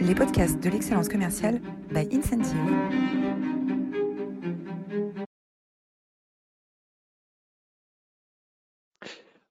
[0.00, 1.60] les podcasts de l'excellence commerciale
[1.92, 2.56] by Incentive.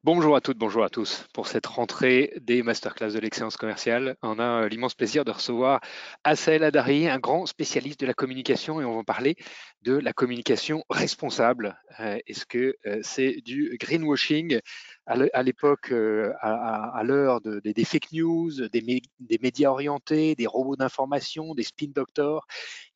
[0.01, 1.27] Bonjour à toutes, bonjour à tous.
[1.33, 5.81] Pour cette rentrée des masterclass de l'excellence commerciale, on a euh, l'immense plaisir de recevoir
[6.24, 9.36] Assael Adari, un grand spécialiste de la communication, et on va parler
[9.84, 11.78] de la communication responsable.
[12.00, 14.62] Euh, est-ce que euh, c'est du greenwashing
[15.10, 21.63] à l'époque, euh, à, l'heure des fake news, des, médias orientés, des robots d'information, des
[21.63, 22.45] spin doctors,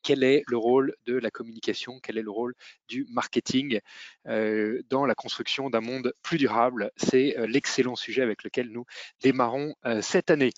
[0.02, 2.54] quel est le rôle de la communication, quel est le rôle
[2.88, 3.80] du marketing
[4.28, 6.92] euh, dans la construction d'un monde plus durable?
[6.96, 8.84] C'est euh, l'excellent sujet avec lequel nous
[9.20, 10.50] démarrons cette année.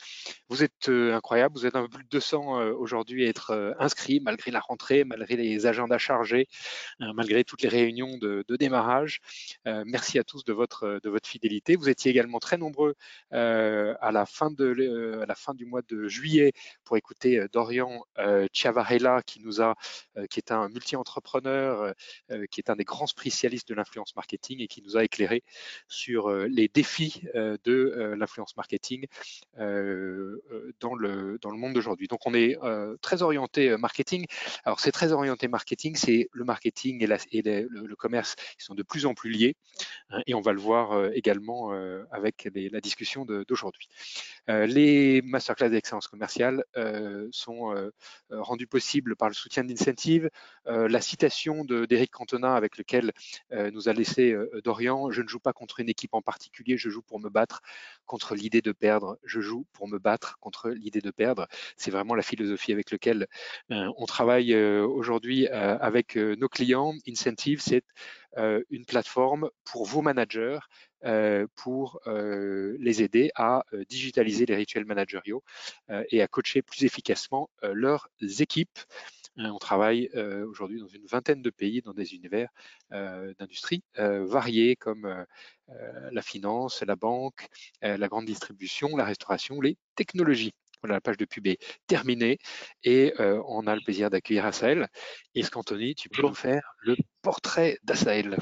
[0.48, 4.50] Vous êtes incroyable, vous êtes un peu plus de 200 aujourd'hui à être inscrits malgré
[4.50, 6.48] la rentrée, malgré les agendas chargés,
[7.00, 9.20] malgré toutes les réunions de, de démarrage.
[9.64, 11.45] merci à tous de votre, de votre fidélité
[11.76, 12.94] vous étiez également très nombreux
[13.32, 16.52] euh, à, la fin de, euh, à la fin du mois de juillet
[16.84, 18.04] pour écouter euh, Dorian
[18.52, 19.40] Chiavarella qui
[20.36, 21.94] est un multi-entrepreneur,
[22.50, 25.42] qui est un des grands spécialistes de l'influence marketing et qui nous a éclairé
[25.88, 29.06] sur les défis de l'influence marketing
[29.56, 32.08] dans le, dans le monde d'aujourd'hui.
[32.08, 32.56] Donc on est
[33.00, 34.26] très orienté marketing.
[34.64, 39.06] Alors c'est très orienté marketing, c'est le marketing et, le, commerce qui sont de plus
[39.06, 39.56] en plus liés
[40.10, 43.88] hein, et on va le voir également euh, avec la discussion d'aujourd'hui.
[44.48, 47.74] Euh, les masterclass d'excellence commerciale euh, sont
[48.30, 50.30] rendus possibles par le soutien d'Incentive.
[50.66, 53.12] la citation d'Éric Cantona avec lequel
[53.52, 57.02] nous a laissé Dorian, je ne joue pas contre une équipe en particulier, je joue
[57.02, 57.60] pour me battre
[58.04, 61.46] contre l'idée de perdre, je joue pour me battre contre l'idée de perdre.
[61.76, 63.26] C'est vraiment la philosophie avec laquelle
[63.70, 66.94] on travaille aujourd'hui avec nos clients.
[67.08, 67.84] Incentive, c'est
[68.70, 70.58] une plateforme pour vos managers
[71.54, 75.42] pour euh, les aider à euh, digitaliser les rituels managériaux
[76.10, 78.08] et à coacher plus efficacement leurs
[78.40, 78.78] équipes.
[79.36, 80.10] On travaille
[80.48, 82.48] aujourd'hui dans une vingtaine de pays, dans des univers
[82.90, 85.26] d'industries variés comme
[85.68, 87.46] la finance, la banque,
[87.82, 90.54] la grande distribution, la restauration, les technologies.
[90.82, 92.38] Voilà, la page de pub est terminée
[92.82, 94.88] et on a le plaisir d'accueillir Asael.
[95.34, 98.38] Est-ce qu'Anthony, tu peux nous faire le portrait d'Asael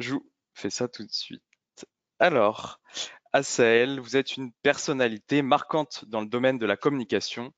[0.00, 1.42] Je vous fais ça tout de suite.
[2.18, 2.80] Alors,
[3.34, 7.52] Asael, vous êtes une personnalité marquante dans le domaine de la communication.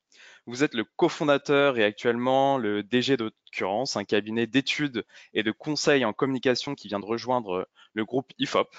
[0.45, 6.03] Vous êtes le cofondateur et actuellement le DG d'Occurrence, un cabinet d'études et de conseils
[6.03, 8.75] en communication qui vient de rejoindre le groupe IFOP.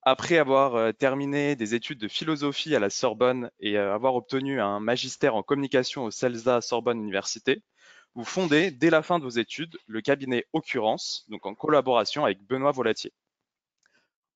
[0.00, 4.58] Après avoir euh, terminé des études de philosophie à la Sorbonne et euh, avoir obtenu
[4.58, 7.62] un magistère en communication au CELSA Sorbonne Université,
[8.18, 12.42] vous fondez, dès la fin de vos études, le cabinet Occurrence, donc en collaboration avec
[12.42, 13.12] Benoît Volatier.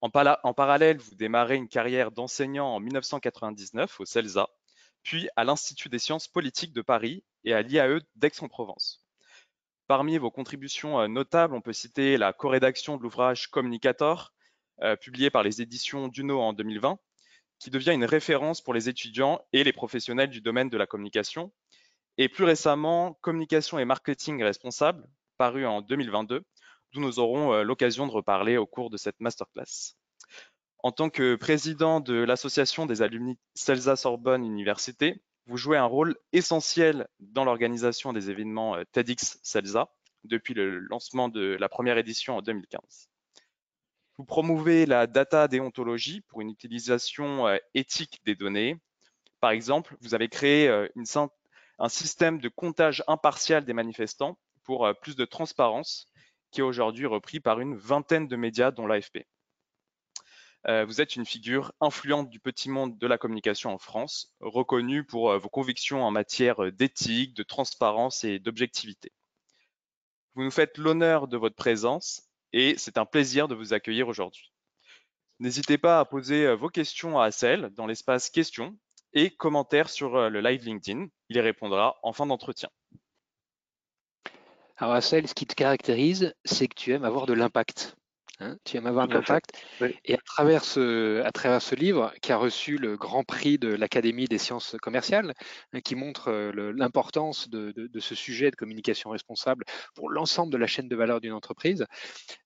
[0.02, 4.48] En, parallèle, vous démarrez une carrière d'enseignant en 1999 au CELSA,
[5.02, 9.04] puis à l'Institut des sciences politiques de Paris et à l'IAE d'Aix-en-Provence.
[9.88, 14.32] Parmi vos contributions euh, notables, on peut citer la corédaction de l'ouvrage Communicator,
[14.82, 17.00] euh, publié par les éditions Duno en 2020,
[17.58, 21.50] qui devient une référence pour les étudiants et les professionnels du domaine de la communication,
[22.18, 25.06] et plus récemment Communication et marketing responsable,
[25.38, 26.44] paru en 2022,
[26.92, 29.96] d'où nous aurons euh, l'occasion de reparler au cours de cette masterclass.
[30.78, 36.16] En tant que président de l'association des alumni CELSA Sorbonne Université, vous jouez un rôle
[36.32, 39.88] essentiel dans l'organisation des événements euh, TEDx CELSA
[40.24, 43.08] depuis le lancement de la première édition en 2015.
[44.18, 48.78] Vous promouvez la data déontologie pour une utilisation euh, éthique des données.
[49.40, 51.04] Par exemple, vous avez créé une,
[51.82, 56.06] un système de comptage impartial des manifestants pour euh, plus de transparence
[56.52, 59.26] qui est aujourd'hui repris par une vingtaine de médias dont l'AFP.
[60.68, 65.02] Euh, vous êtes une figure influente du petit monde de la communication en France, reconnue
[65.02, 69.10] pour euh, vos convictions en matière d'éthique, de transparence et d'objectivité.
[70.36, 72.22] Vous nous faites l'honneur de votre présence
[72.52, 74.52] et c'est un plaisir de vous accueillir aujourd'hui.
[75.40, 78.78] N'hésitez pas à poser vos questions à Assel dans l'espace questions
[79.14, 81.08] et commentaires sur le live LinkedIn.
[81.32, 82.68] Il y répondra en fin d'entretien.
[84.76, 87.96] Alors, Assel, ce qui te caractérise, c'est que tu aimes avoir de l'impact.
[88.40, 89.52] Hein, tu aimes avoir de l'impact.
[90.04, 93.68] Et à travers, ce, à travers ce livre, qui a reçu le grand prix de
[93.68, 95.34] l'Académie des sciences commerciales,
[95.72, 99.64] hein, qui montre euh, l'importance de, ce sujet de communication responsable
[99.94, 101.86] pour l'ensemble de la chaîne de valeur d'une entreprise,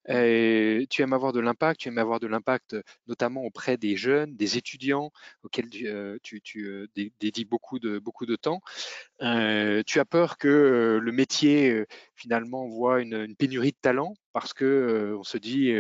[0.09, 4.37] et tu aimes avoir de l'impact, tu aimes avoir de l'impact notamment auprès des jeunes,
[4.37, 5.11] des étudiants
[5.45, 6.19] auxquels tu, euh,
[6.57, 6.87] euh,
[7.21, 8.61] dédies beaucoup de, beaucoup de temps.
[9.21, 11.87] tu as peur que le métier
[12.17, 15.73] finalement voit une, pénurie de talent parce que on se dit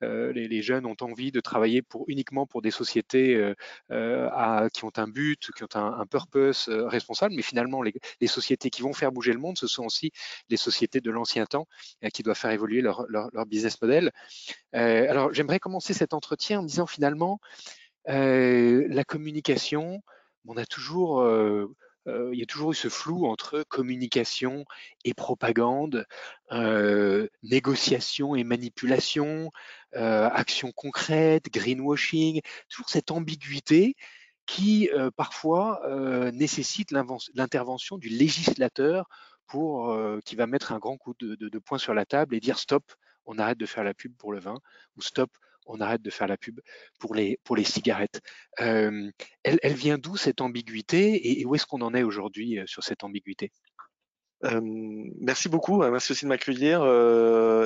[0.00, 3.54] les, jeunes ont envie de travailler uniquement pour des sociétés
[3.88, 8.92] qui ont un but, qui ont un, purpose responsable, mais finalement les, sociétés qui vont
[8.92, 10.12] faire bouger le monde, ce sont aussi
[10.48, 11.66] les sociétés de l'ancien temps
[12.12, 14.10] qui doivent faire évoluer leur, leur business model.
[14.72, 17.40] alors j'aimerais commencer cet entretien en disant finalement
[18.06, 20.02] la communication,
[20.46, 21.22] on a toujours
[22.32, 24.64] il y a toujours eu ce flou entre communication
[25.04, 26.06] et propagande,
[27.42, 29.50] négociation et manipulation,
[29.92, 33.94] action concrète, greenwashing, toujours cette ambiguïté
[34.46, 35.80] qui parfois
[36.32, 39.08] nécessite l'intervention du législateur
[39.46, 42.58] pour qui va mettre un grand coup de, de, poing sur la table et dire
[42.58, 42.84] stop,
[43.26, 44.58] on arrête de faire la pub pour le vin
[44.96, 45.30] ou stop,
[45.66, 46.60] on arrête de faire la pub
[46.98, 48.20] pour les, cigarettes.
[48.56, 49.12] elle,
[49.74, 53.52] vient d'où cette ambiguïté et, où est-ce qu'on en est aujourd'hui sur cette ambiguïté?
[54.42, 56.82] Merci beaucoup, hein, merci aussi de m'accueillir.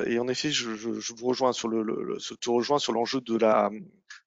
[0.07, 3.69] et en effet, je, vous rejoins sur le, le, te rejoins sur l'enjeu de la,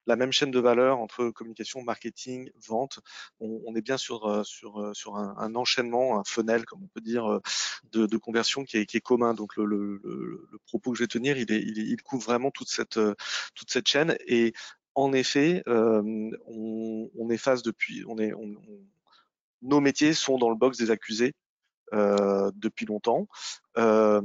[0.07, 2.99] la même chaîne de valeur entre communication, marketing, vente.
[3.39, 7.39] On, est bien sur sur sur un, enchaînement, un funnel, comme on peut dire,
[7.91, 9.33] de, de conversion qui est, qui est commun.
[9.33, 12.51] Donc le, le, le, propos que je vais tenir, il, est, il, il couvre vraiment
[12.51, 12.99] toute cette
[13.53, 14.17] toute cette chaîne.
[14.25, 14.53] Et
[14.95, 18.55] en effet, on, on face depuis, on est, on,
[19.61, 21.48] nos métiers sont dans le box des accusés euh,
[21.91, 23.27] depuis longtemps.
[23.77, 24.21] Euh,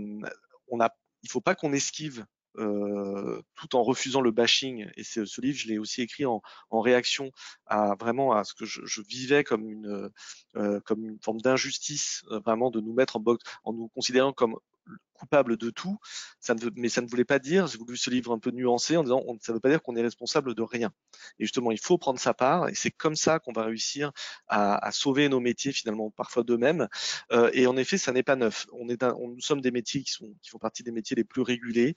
[0.68, 0.90] on a,
[1.22, 2.26] il ne faut pas qu'on esquive
[2.56, 4.88] euh, tout en refusant le bashing.
[4.96, 6.40] Et ce, livre, je l'ai aussi écrit en,
[6.70, 7.32] en, réaction
[7.66, 10.10] à vraiment à ce que je, je vivais comme une
[10.56, 14.56] euh, comme une forme d'injustice, vraiment de nous mettre en box, en nous considérant comme
[15.14, 15.98] coupable de tout,
[16.40, 18.96] ça ne mais ça ne voulait pas dire, j'ai voulu ce livre un peu nuancé
[18.96, 20.92] en disant, on, ça ne veut pas dire qu'on est responsable de rien.
[21.38, 24.12] Et justement, il faut prendre sa part, et c'est comme ça qu'on va réussir
[24.48, 26.88] à, à, sauver nos métiers finalement parfois d'eux-mêmes.
[27.32, 28.66] Euh, et en effet, ça n'est pas neuf.
[28.72, 31.24] On est, on, nous sommes des métiers qui sont, qui font partie des métiers les
[31.24, 31.94] plus régulés.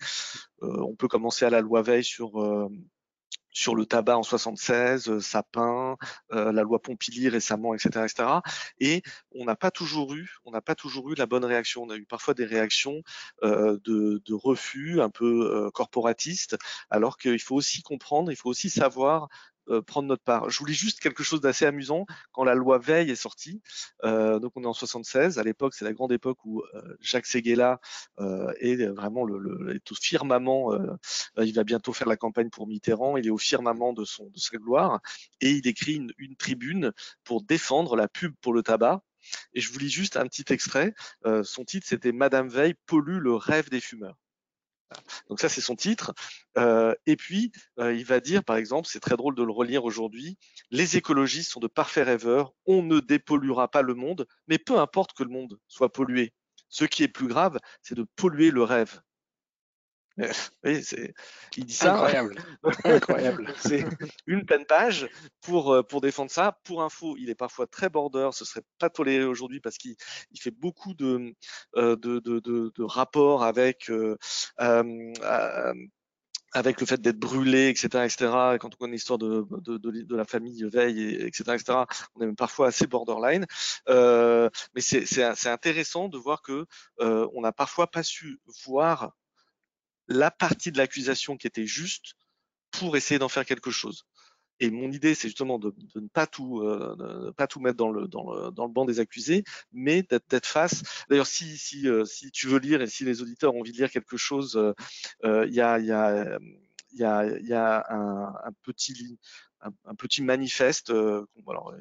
[0.61, 2.69] Euh, on peut commencer à la loi Veil sur euh,
[3.57, 5.97] sur le tabac en 76, euh, Sapin,
[6.31, 8.29] euh, la loi Pompili récemment, etc., etc.
[8.79, 9.01] Et
[9.31, 11.81] on n'a pas toujours eu, on n'a pas toujours eu la bonne réaction.
[11.81, 13.01] On a eu parfois des réactions
[13.41, 16.57] euh, de, refus un peu corporatistes,
[16.91, 19.27] alors qu'il faut aussi comprendre, il faut aussi savoir
[19.69, 20.49] euh, prendre notre part.
[20.49, 23.61] Je voulais juste quelque chose d'assez amusant quand la loi Veil est sortie.
[24.03, 25.39] Euh, donc on est en 76.
[25.39, 27.79] À l'époque, c'est la grande époque où euh, Jacques Séguéla
[28.59, 30.77] est vraiment le, le au firmament.
[31.37, 33.17] il va bientôt faire la campagne pour Mitterrand.
[33.17, 34.99] Il est au firmament de son de sa gloire
[35.41, 36.91] et il écrit une, une tribune
[37.23, 39.01] pour défendre la pub pour le tabac.
[39.53, 40.93] Et je vous lis juste un petit extrait.
[41.43, 44.17] son titre, c'était Madame Veil pollue le rêve des fumeurs.
[45.29, 46.13] Donc ça, c'est son titre.
[46.57, 49.85] Euh, et puis, euh, il va dire, par exemple, c'est très drôle de le relire
[49.85, 50.37] aujourd'hui,
[50.71, 55.13] les écologistes sont de parfaits rêveurs, on ne dépolluera pas le monde, mais peu importe
[55.13, 56.33] que le monde soit pollué.
[56.69, 59.01] Ce qui est plus grave, c'est de polluer le rêve.
[60.63, 60.83] Oui,
[61.57, 61.93] il dit ça.
[61.93, 62.35] Incroyable.
[62.83, 63.53] Incroyable.
[63.59, 63.85] c'est
[64.25, 65.07] une pleine page
[65.41, 66.59] pour, euh, pour défendre ça.
[66.63, 68.29] Pour info, il est parfois très border.
[68.33, 69.95] Ce serait pas toléré aujourd'hui parce qu'il
[70.31, 71.33] il fait beaucoup de,
[71.75, 74.17] euh, de, de, de, de rapports avec euh,
[74.59, 75.13] euh,
[76.53, 78.57] avec le fait d'être brûlé, etc., etc.
[78.59, 81.79] quand on connaît l'histoire de, de, de, de, la famille Veil, etc., etc.,
[82.15, 83.45] on est même parfois assez borderline.
[83.89, 86.65] Euh, mais c'est intéressant de voir que
[87.01, 89.13] euh, on n'a parfois pas su voir
[90.07, 92.15] la partie de l'accusation qui était juste
[92.71, 94.05] pour essayer d'en faire quelque chose.
[94.59, 98.07] Et mon idée, c'est justement de, ne pas tout, euh, pas tout mettre dans le,
[98.07, 100.81] dans le, dans le banc des accusés, mais d'être face.
[101.09, 103.77] D'ailleurs, si, si, euh, si tu veux lire et si les auditeurs ont envie de
[103.77, 104.73] lire quelque chose, euh,
[105.25, 106.39] euh, il y a, y a
[106.91, 109.19] il y a, y a un, un, petit,
[109.61, 110.89] un, petit manifeste.
[110.89, 111.25] Euh,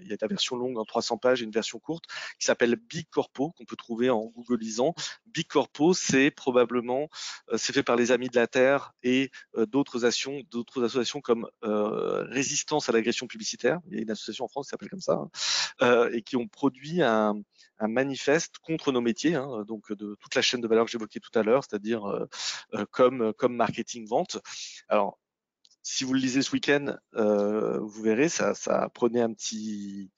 [0.00, 2.04] il y a la version longue en 300 pages et une version courte
[2.38, 4.94] qui s'appelle Big Corpo qu'on peut trouver en googlisant.
[5.26, 7.08] Big Corpo, c'est probablement
[7.50, 11.20] euh, c'est fait par les Amis de la Terre et euh, d'autres associations, d'autres associations
[11.20, 13.80] comme Résistance à l'agression publicitaire.
[13.88, 15.20] Il y a une association en France qui s'appelle comme ça
[15.80, 17.34] hein, et qui ont produit un,
[17.78, 21.20] un manifeste contre nos métiers, hein, donc de toute la chaîne de valeur que j'évoquais
[21.20, 22.26] tout à l'heure, c'est-à-dire
[22.90, 24.38] comme comme marketing vente.
[24.88, 25.18] Alors
[25.88, 30.10] si vous le lisez ce week-end, euh, vous verrez, ça, ça prenait un petit,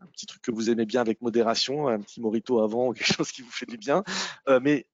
[0.00, 3.32] un petit truc que vous aimez bien avec modération, un petit morito avant, quelque chose
[3.32, 4.04] qui vous fait du bien.
[4.48, 4.86] Euh, mais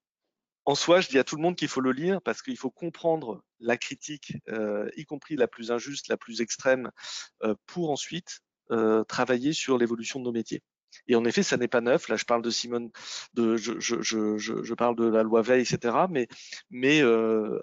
[0.64, 2.70] en soi, je dis à tout le monde qu'il faut le lire parce qu'il faut
[2.70, 6.90] comprendre la critique, euh, y compris la plus injuste, la plus extrême,
[7.42, 10.62] euh, pour ensuite euh, travailler sur l'évolution de nos métiers.
[11.08, 12.08] Et en effet, ça n'est pas neuf.
[12.08, 12.90] Là, je parle de Simone,
[13.34, 16.06] de, je, je, je, je parle de la loi Veil, etc.
[16.08, 16.26] Mais,
[16.70, 17.60] mais euh,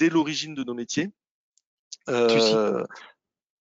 [0.00, 1.12] dès l'origine de nos métiers,
[2.08, 2.84] euh,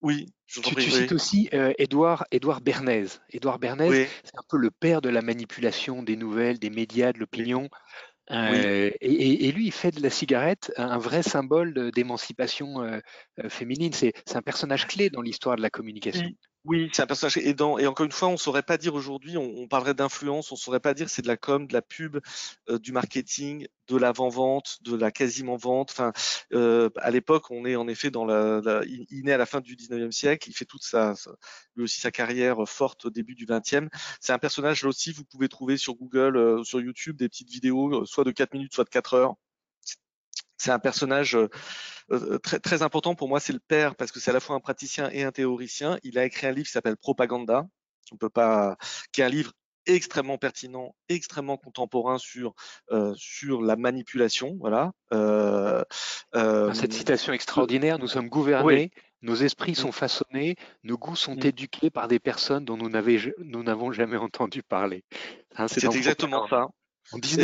[0.01, 3.08] oui, je tu, tu cites aussi euh, Édouard, Édouard Bernays.
[3.30, 7.20] Édouard Bernays, c'est un peu le père de la manipulation des nouvelles, des médias, de
[7.20, 7.70] l'opinion.
[8.30, 13.01] et, lui, il fait de la cigarette un vrai symbole d'émancipation
[13.50, 13.94] féminine.
[13.94, 16.30] C'est un personnage clé dans l'histoire de la communication.
[16.65, 17.77] Oui, c'est un personnage aidant.
[17.77, 20.59] Et encore une fois, on ne saurait pas dire aujourd'hui, on, parlerait d'influence, on ne
[20.59, 22.17] saurait pas dire c'est de la com, de la pub,
[22.69, 25.91] euh, du marketing, de l'avant-vente, de la quasiment-vente.
[25.91, 26.11] Enfin,
[26.53, 29.77] euh, à l'époque, on est en effet dans la, il, naît à la fin du
[29.77, 31.13] 19e siècle, il fait toute sa,
[31.75, 33.87] lui aussi sa carrière forte au début du 20e.
[34.19, 37.49] C'est un personnage là aussi, vous pouvez trouver sur Google, euh, sur YouTube, des petites
[37.49, 39.35] vidéos, soit de 4 minutes, soit de 4 heures.
[40.57, 41.37] C'est un personnage
[42.11, 44.55] euh, très, très important pour moi, c'est le père, parce que c'est à la fois
[44.55, 45.97] un praticien et un théoricien.
[46.03, 47.65] Il a écrit un livre qui s'appelle Propaganda.
[48.11, 48.77] On peut pas,
[49.11, 49.51] qui est un livre
[49.87, 52.53] extrêmement pertinent, extrêmement contemporain sur
[52.91, 54.57] euh, sur la manipulation.
[54.59, 54.91] Voilà.
[55.13, 55.83] Euh,
[56.35, 61.45] euh, Cette citation extraordinaire nous sommes gouvernés, nos esprits sont façonnés, nos goûts sont mmh.
[61.45, 65.03] éduqués par des personnes dont nous n'avons jamais entendu parler.
[65.55, 66.67] Hein, c'est exactement ça.
[67.13, 67.41] En il,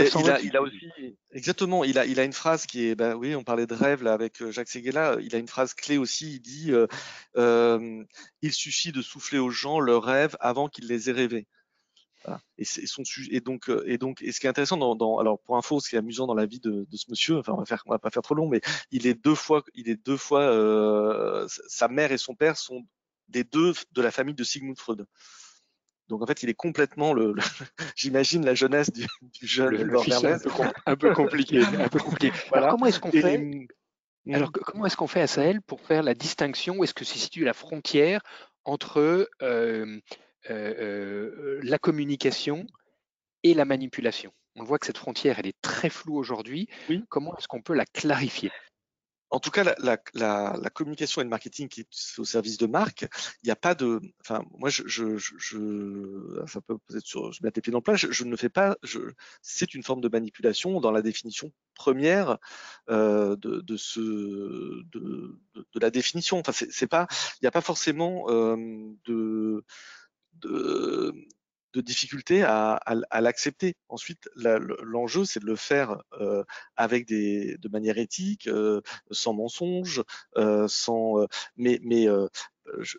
[0.57, 0.91] a, aussi
[1.31, 4.03] exactement, il a, il a une phrase qui est, bah oui, on parlait de rêve
[4.03, 5.17] là avec euh, Jacques Seguela.
[5.21, 6.33] Il a une phrase clé aussi.
[6.33, 6.87] Il dit, euh,
[7.37, 8.03] euh,
[8.41, 11.47] il suffit de souffler aux gens leurs rêves avant qu'ils les aient rêvés.
[12.57, 15.39] Et, son, et donc, euh, et donc, et ce qui est intéressant dans, dans, alors
[15.39, 17.57] pour info, ce qui est amusant dans la vie de, de ce monsieur, enfin on
[17.57, 19.97] va faire, on va pas faire trop long, mais il est deux fois, il est
[20.05, 22.85] deux fois, euh, sa mère et son père sont
[23.27, 25.05] des deux de la famille de Sigmund Freud.
[26.09, 27.33] Donc en fait, il est complètement le,
[27.95, 29.07] j'imagine la jeunesse du,
[29.41, 29.97] jeune le,
[30.85, 32.31] un, peu, compliqué, un peu compliqué.
[32.51, 33.67] Alors comment est-ce qu'on fait.
[34.31, 36.77] Alors comment est-ce qu'on fait à Sahel pour faire la distinction?
[36.77, 38.21] Où est-ce que se situe la frontière
[38.65, 39.99] entre euh, euh,
[40.49, 42.65] euh, la communication
[43.43, 44.33] et la manipulation?
[44.55, 46.69] On voit que cette frontière, elle est très floue aujourd'hui.
[46.89, 47.03] Oui.
[47.09, 48.51] Comment est-ce qu'on peut la clarifier?
[49.33, 49.75] En tout cas, la,
[50.13, 53.07] la, la, communication et le marketing qui est au service de marque,
[53.41, 53.99] il n'y a pas de.
[54.21, 57.83] Enfin, moi, je, je, je, ça peut peut-être sur, je mets tes pieds dans le
[57.83, 57.95] plat.
[57.95, 58.77] Je, ne fais pas.
[59.41, 62.37] C'est une forme de manipulation dans la définition première
[62.91, 66.37] euh, de, de, ce, de, de, la définition.
[66.39, 67.07] Enfin, c'est pas.
[67.41, 68.55] Il n'y a pas forcément euh,
[69.05, 69.65] de
[70.41, 71.13] de,
[71.73, 73.75] de difficulté à, à, l'accepter.
[73.89, 76.43] Ensuite, l'enjeu, c'est de le faire euh,
[76.75, 80.03] avec des, de manière éthique, euh, sans mensonge,
[80.37, 81.27] euh, sans.
[81.57, 82.07] mais, mais
[82.79, 82.97] je,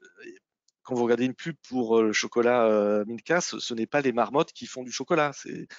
[0.85, 4.67] quand vous regardez une pub pour le chocolat Milka, ce, n'est pas les marmottes qui
[4.67, 5.33] font du chocolat,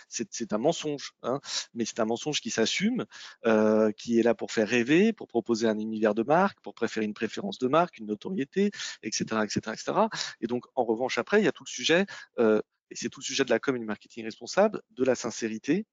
[0.09, 1.39] c'est un mensonge, hein,
[1.75, 3.05] mais c'est un mensonge qui s'assume,
[3.45, 7.05] euh, qui est là pour faire rêver, pour proposer un univers de marque, pour préférer
[7.05, 8.71] une préférence de marque, une notoriété,
[9.03, 9.93] etc., etc., etc.
[10.41, 12.05] Et donc, en revanche, après, il y a tout le sujet
[12.39, 12.59] euh,
[12.91, 15.85] et c'est tout le sujet de la com et du marketing responsable, de la sincérité,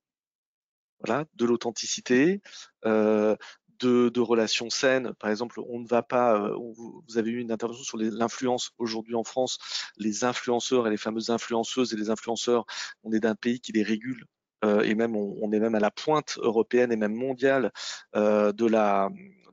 [1.04, 2.40] voilà, de l'authenticité,
[2.84, 3.37] euh,
[3.80, 5.12] de, de, relations saines.
[5.18, 6.37] Par exemple, on ne va pas.
[6.37, 9.58] Euh, vous avez eu une intervention sur l'influence aujourd'hui en France.
[9.96, 12.64] Les influenceurs et les fameuses influenceuses et les influenceurs,
[13.02, 14.25] on est d'un pays qui les régule.
[14.64, 17.72] Euh, et même on, on, est même à la pointe européenne et même mondiale
[18.14, 19.11] euh, de la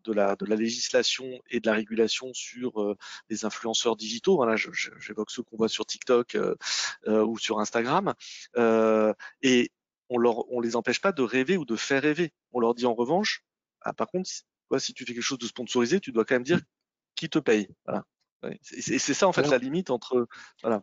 [0.09, 2.97] de la, de la législation et de la régulation sur euh,
[3.29, 4.35] les influenceurs digitaux.
[4.35, 6.55] Voilà, j'évoque ceux qu'on voit sur TikTok euh,
[7.07, 8.13] euh, ou sur Instagram.
[9.41, 9.71] et
[10.11, 12.33] on leur, on les empêche pas de rêver ou de faire rêver.
[12.51, 13.43] On leur dit en revanche,
[13.81, 14.27] ah, par contre,
[14.79, 16.59] si tu fais quelque chose de sponsorisé, tu dois quand même dire
[17.15, 17.69] qui te paye.
[17.85, 18.05] Voilà.
[18.43, 20.27] Et c'est ça en fait la limite entre
[20.63, 20.81] voilà.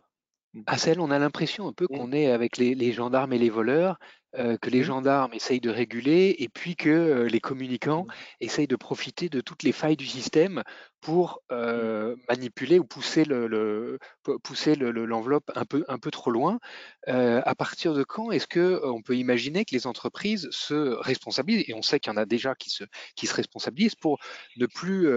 [0.65, 1.97] À celle, on a l'impression un peu mmh.
[1.97, 3.99] qu'on est avec les, les, gendarmes et les voleurs,
[4.35, 4.83] euh, que les mmh.
[4.83, 8.13] gendarmes essayent de réguler et puis que euh, les communicants mmh.
[8.41, 10.63] essayent de profiter de toutes les failles du système
[10.99, 11.53] pour mmh.
[11.53, 13.99] euh, manipuler ou pousser le, le
[14.43, 16.59] pousser l'enveloppe un peu un peu trop loin.
[17.07, 21.73] à partir de quand est-ce que on peut imaginer que les entreprises se responsabilisent et
[21.73, 22.83] on sait qu'il y en a déjà qui se
[23.15, 24.19] qui se responsabilisent pour
[24.57, 25.07] ne plus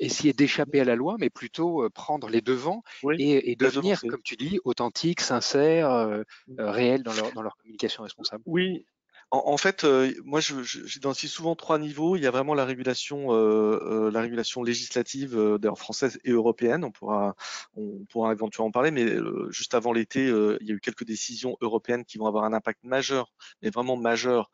[0.00, 2.82] essayer d'échapper à la loi, mais plutôt prendre les devants
[3.18, 6.22] et, et devenir, comme tu dis, authentiques, sincères,
[6.56, 8.37] réels dans leur dans leur communication responsable.
[8.46, 8.84] Oui,
[9.30, 12.16] en, fait, euh, moi, j'identifie souvent trois niveaux.
[12.16, 16.82] Il y a vraiment la régulation, euh, euh, la régulation législative, d'ailleurs française et européenne.
[16.82, 17.36] On pourra,
[17.74, 19.06] on pourra éventuellement en parler, mais
[19.50, 22.84] juste avant l'été, il y a eu quelques décisions européennes qui vont avoir un impact
[22.84, 23.30] majeur,
[23.60, 24.50] mais vraiment majeur,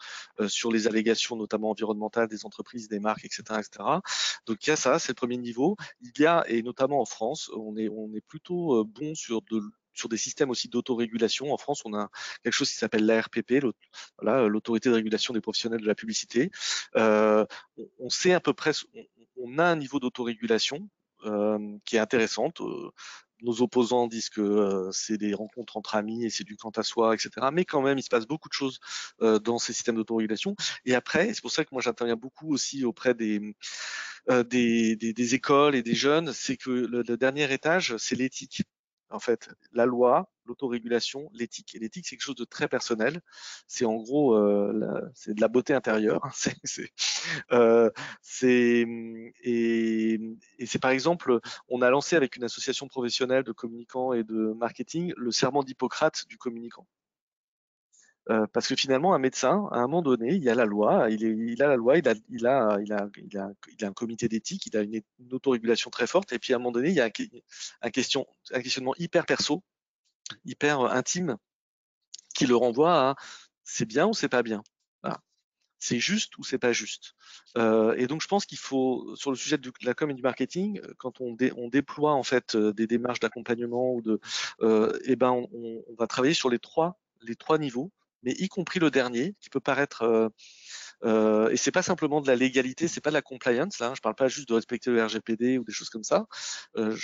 [0.48, 4.00] sur les allégations, notamment environnementales des entreprises, des marques, etc., etc.
[4.46, 5.76] Donc il y a ça, c'est le premier niveau.
[6.00, 9.62] Il y a, et notamment en France, on est, on est plutôt bon sur de
[9.94, 11.52] sur des systèmes aussi d'autorégulation.
[11.52, 12.10] En France, on a
[12.42, 13.64] quelque chose qui s'appelle l'ARPP,
[14.22, 16.50] l'autorité de régulation des professionnels de la publicité.
[16.96, 17.46] Euh,
[17.98, 18.72] on, sait à peu près,
[19.36, 20.88] on, a un niveau d'autorégulation
[21.24, 22.60] euh, qui est intéressante.
[22.60, 22.90] Euh,
[23.42, 27.14] nos opposants disent que c'est des rencontres entre amis et c'est du quant à soi,
[27.14, 27.48] etc.
[27.52, 28.78] Mais quand même, il se passe beaucoup de choses
[29.20, 30.56] dans ces systèmes d'autorégulation.
[30.86, 33.54] Et après, c'est pour ça que moi j'interviens beaucoup aussi auprès des,
[34.46, 38.62] des, des, écoles et des jeunes, c'est que le dernier étage, c'est l'éthique.
[39.14, 41.74] En fait la loi, l'autorégulation, l'éthique.
[41.74, 43.20] Et l'éthique, c'est quelque chose de très personnel.
[43.66, 46.22] C'est en gros, euh, c'est de la beauté intérieure.
[46.34, 46.56] c'est,
[47.52, 47.90] euh,
[48.22, 48.86] c'est
[50.80, 55.30] par exemple, on a lancé avec une association professionnelle de communicants et de marketing le
[55.30, 56.86] serment d'Hippocrate du communicant.
[58.30, 61.10] Euh, parce que finalement, un médecin, à un moment donné, il y a la loi,
[61.10, 63.84] il, est, il a la loi, il a, il a, il a, il a, il
[63.84, 66.72] a un comité d'éthique, il a une, autorégulation très forte, et puis à un moment
[66.72, 69.62] donné, il y a un, question, un questionnement hyper perso,
[70.44, 71.36] hyper intime,
[72.34, 73.16] qui le renvoie à
[73.64, 74.62] c'est bien ou c'est pas bien.
[75.84, 77.14] C'est juste ou c'est pas juste.
[77.58, 80.22] Euh, et donc, je pense qu'il faut, sur le sujet de la com et du
[80.22, 84.18] marketing, quand on, dé, on déploie en fait euh, des démarches d'accompagnement ou de,
[84.62, 87.92] euh, eh ben, on, on, va travailler sur les trois, les trois niveaux
[88.24, 90.28] mais y compris le dernier, qui peut paraître euh,
[91.04, 93.78] euh, et c'est pas simplement de la légalité, c'est pas de la compliance.
[93.78, 96.26] Là, hein, je parle pas juste de respecter le RGPD ou des choses comme ça.
[96.76, 96.96] Euh,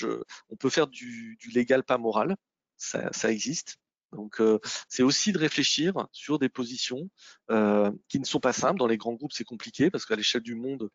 [0.48, 2.36] on peut faire du, du légal pas moral,
[2.76, 3.79] ça, ça existe.
[4.12, 7.08] Donc, euh, c'est aussi de réfléchir sur des positions
[7.50, 8.78] euh, qui ne sont pas simples.
[8.78, 10.90] Dans les grands groupes, c'est compliqué parce qu'à l'échelle du monde,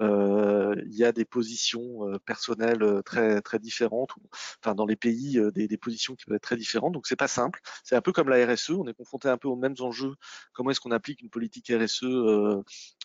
[0.00, 4.10] euh, il y a des positions personnelles très très différentes.
[4.62, 6.92] enfin, dans les pays, des, des, positions qui peuvent être très différentes.
[6.92, 7.60] Donc, c'est pas simple.
[7.84, 8.70] C'est un peu comme la RSE.
[8.70, 10.14] On est confronté un peu aux mêmes enjeux.
[10.52, 12.04] Comment est-ce qu'on applique une politique RSE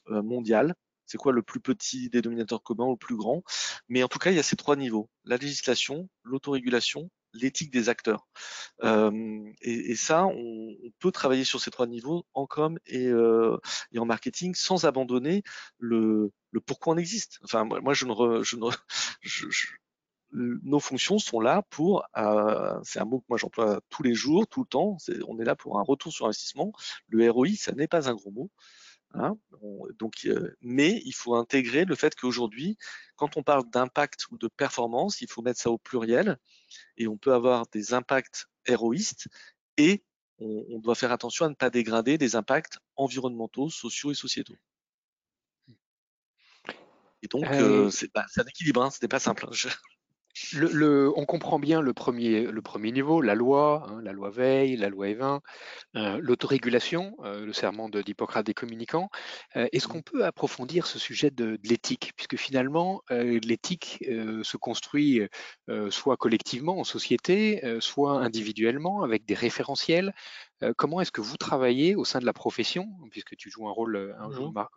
[0.08, 0.76] mondiale?
[1.06, 3.44] C'est quoi le plus petit dénominateur commun ou le plus grand?
[3.90, 7.90] Mais en tout cas, il y a ces trois niveaux la législation, l'autorégulation l'éthique des
[7.90, 8.28] acteurs.
[8.84, 13.08] Euh, et, et, ça, on, on, peut travailler sur ces trois niveaux en com et,
[13.08, 13.58] euh,
[13.92, 15.44] et en marketing sans abandonner
[15.78, 17.40] le, le, pourquoi on existe.
[17.44, 18.70] Enfin, moi, je ne, re, je ne
[19.22, 19.68] je, je,
[20.36, 24.48] nos fonctions sont là pour, euh, c'est un mot que moi j'emploie tous les jours,
[24.48, 26.74] tout le temps, on est là pour un retour sur investissement.
[27.08, 28.52] Le ROI, ça n'est pas un gros mot.
[29.18, 32.78] Hein on, donc, euh, mais il faut intégrer le fait qu'aujourd'hui,
[33.16, 36.38] quand on parle d'impact ou de performance, il faut mettre ça au pluriel
[36.98, 39.28] et on peut avoir des impacts héroïstes
[39.78, 40.04] et
[40.40, 44.58] on, on doit faire attention à ne pas dégrader des impacts environnementaux, sociaux et sociétaux.
[47.22, 49.48] Et donc, euh, euh c'est bah, un équilibre, hein, c'était pas simple.
[49.52, 49.70] Je...
[50.54, 54.30] Le, le, on comprend bien le premier, le premier niveau, la loi, hein, la loi
[54.30, 55.40] Veil, la loi Evin,
[55.96, 59.10] euh, l'autorégulation, euh, le serment d'Hippocrate des communicants.
[59.56, 62.12] Euh, Est-ce qu'on peut approfondir ce sujet de, de l'éthique?
[62.18, 64.04] Puisque finalement, l'éthique
[64.44, 65.22] se construit
[65.90, 70.14] soit collectivement en société, soit individuellement avec des référentiels.
[70.78, 74.16] Comment est-ce que vous travaillez au sein de la profession, puisque tu joues un rôle,
[74.20, 74.70] un rôle ma,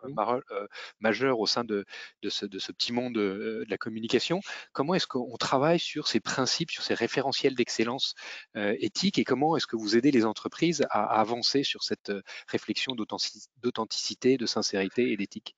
[1.01, 1.85] majeur au sein de,
[2.23, 4.41] de, ce, de ce petit monde de la communication.
[4.73, 8.14] Comment est-ce qu'on travaille sur ces principes, sur ces référentiels d'excellence
[8.57, 12.12] euh, éthique et comment est-ce que vous aidez les entreprises à, à avancer sur cette
[12.49, 15.58] réflexion d'authenticité, de sincérité et d'éthique?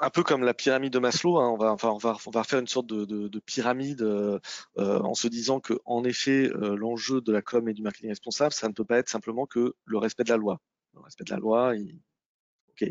[0.00, 3.28] Un peu comme la pyramide de Maslow, hein, on, va, faire une sorte de, de,
[3.28, 4.38] de pyramide euh,
[4.78, 8.10] euh, en se disant que, en effet, euh, l'enjeu de la com et du marketing
[8.10, 10.60] responsable, ça ne peut pas être simplement que le respect de la loi.
[10.94, 12.00] Le respect de la loi, il,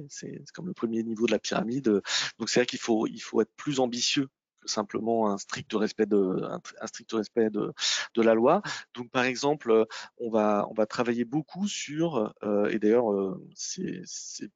[0.09, 2.01] c'est comme le premier niveau de la pyramide.
[2.39, 4.27] Donc c'est vrai qu'il faut, il faut être plus ambitieux
[4.67, 7.73] simplement un strict respect de, un, strict respect de,
[8.15, 8.61] de, la loi.
[8.93, 9.85] Donc par exemple,
[10.17, 14.01] on va, on va travailler beaucoup sur, euh, et d'ailleurs euh, c'est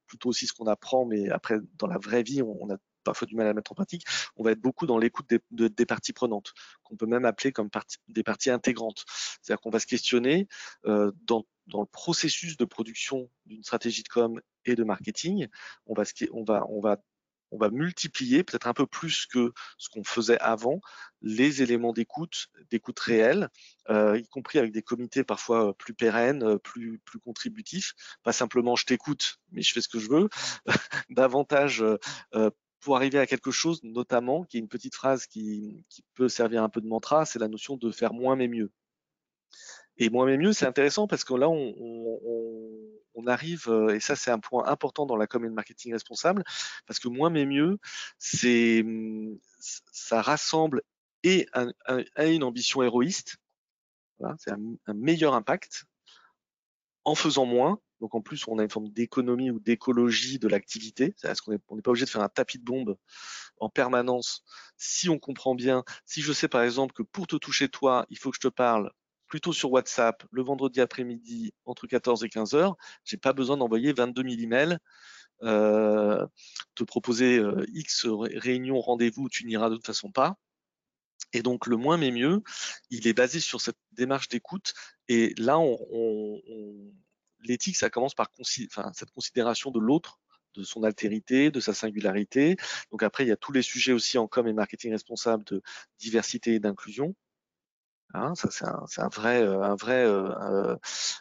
[0.06, 3.26] plutôt aussi ce qu'on apprend, mais après dans la vraie vie, on, on a parfois
[3.26, 4.04] du mal à mettre en pratique,
[4.36, 6.52] on va être beaucoup dans l'écoute des, de, des, parties prenantes,
[6.84, 9.04] qu'on peut même appeler comme partie, des parties intégrantes.
[9.42, 10.46] C'est-à-dire qu'on va se questionner
[10.86, 15.48] euh, dans dans le processus de production d'une stratégie de com et de marketing,
[15.86, 16.96] on va, on va, on va,
[17.52, 20.80] on va multiplier peut-être un peu plus que ce qu'on faisait avant
[21.20, 23.48] les éléments d'écoute, d'écoute réelle,
[23.88, 28.86] euh, y compris avec des comités parfois plus pérennes, plus, plus contributifs, pas simplement je
[28.86, 30.28] t'écoute mais je fais ce que je veux,
[31.10, 31.84] davantage
[32.34, 36.28] euh, pour arriver à quelque chose, notamment, qui est une petite phrase qui, qui peut
[36.28, 38.72] servir un peu de mantra, c'est la notion de faire moins mais mieux.
[40.02, 42.20] Et moins mais mieux, c'est intéressant parce que là, on, on,
[43.14, 46.42] on arrive, euh, et ça c'est un point important dans la com marketing responsable,
[46.88, 47.78] parce que moins mais mieux,
[48.18, 48.84] c'est
[49.60, 50.82] ça rassemble
[51.22, 53.36] et un, un, une ambition héroïste,
[54.18, 55.84] voilà, c'est un, un, meilleur impact
[57.04, 57.78] en faisant moins.
[58.00, 61.14] Donc en plus, on a une forme d'économie ou d'écologie de l'activité.
[61.16, 62.96] C'est-à-dire qu'on n'est pas obligé de faire un tapis de bombe
[63.58, 64.42] en permanence.
[64.76, 68.18] Si on comprend bien, si je sais par exemple que pour te toucher toi, il
[68.18, 68.90] faut que je te parle
[69.32, 72.76] plutôt sur WhatsApp le vendredi après-midi entre 14 et 15 heures.
[73.02, 74.76] J'ai pas besoin d'envoyer 22 000 emails,
[75.42, 76.26] euh,
[76.74, 80.36] te proposer euh, X réunions, rendez-vous, tu n'iras de toute façon pas.
[81.32, 82.42] Et donc le moins mais mieux,
[82.90, 84.74] il est basé sur cette démarche d'écoute.
[85.08, 85.58] Et là,
[87.40, 88.28] l'éthique, ça commence par
[88.92, 90.20] cette considération de l'autre
[90.54, 92.58] de son altérité, de sa singularité.
[92.90, 95.62] Donc après, il y a tous les sujets aussi en com et marketing responsable de
[95.98, 97.14] diversité et d'inclusion.
[98.14, 100.76] Hein, ça c'est un, un, vrai, euh, un vrai, euh,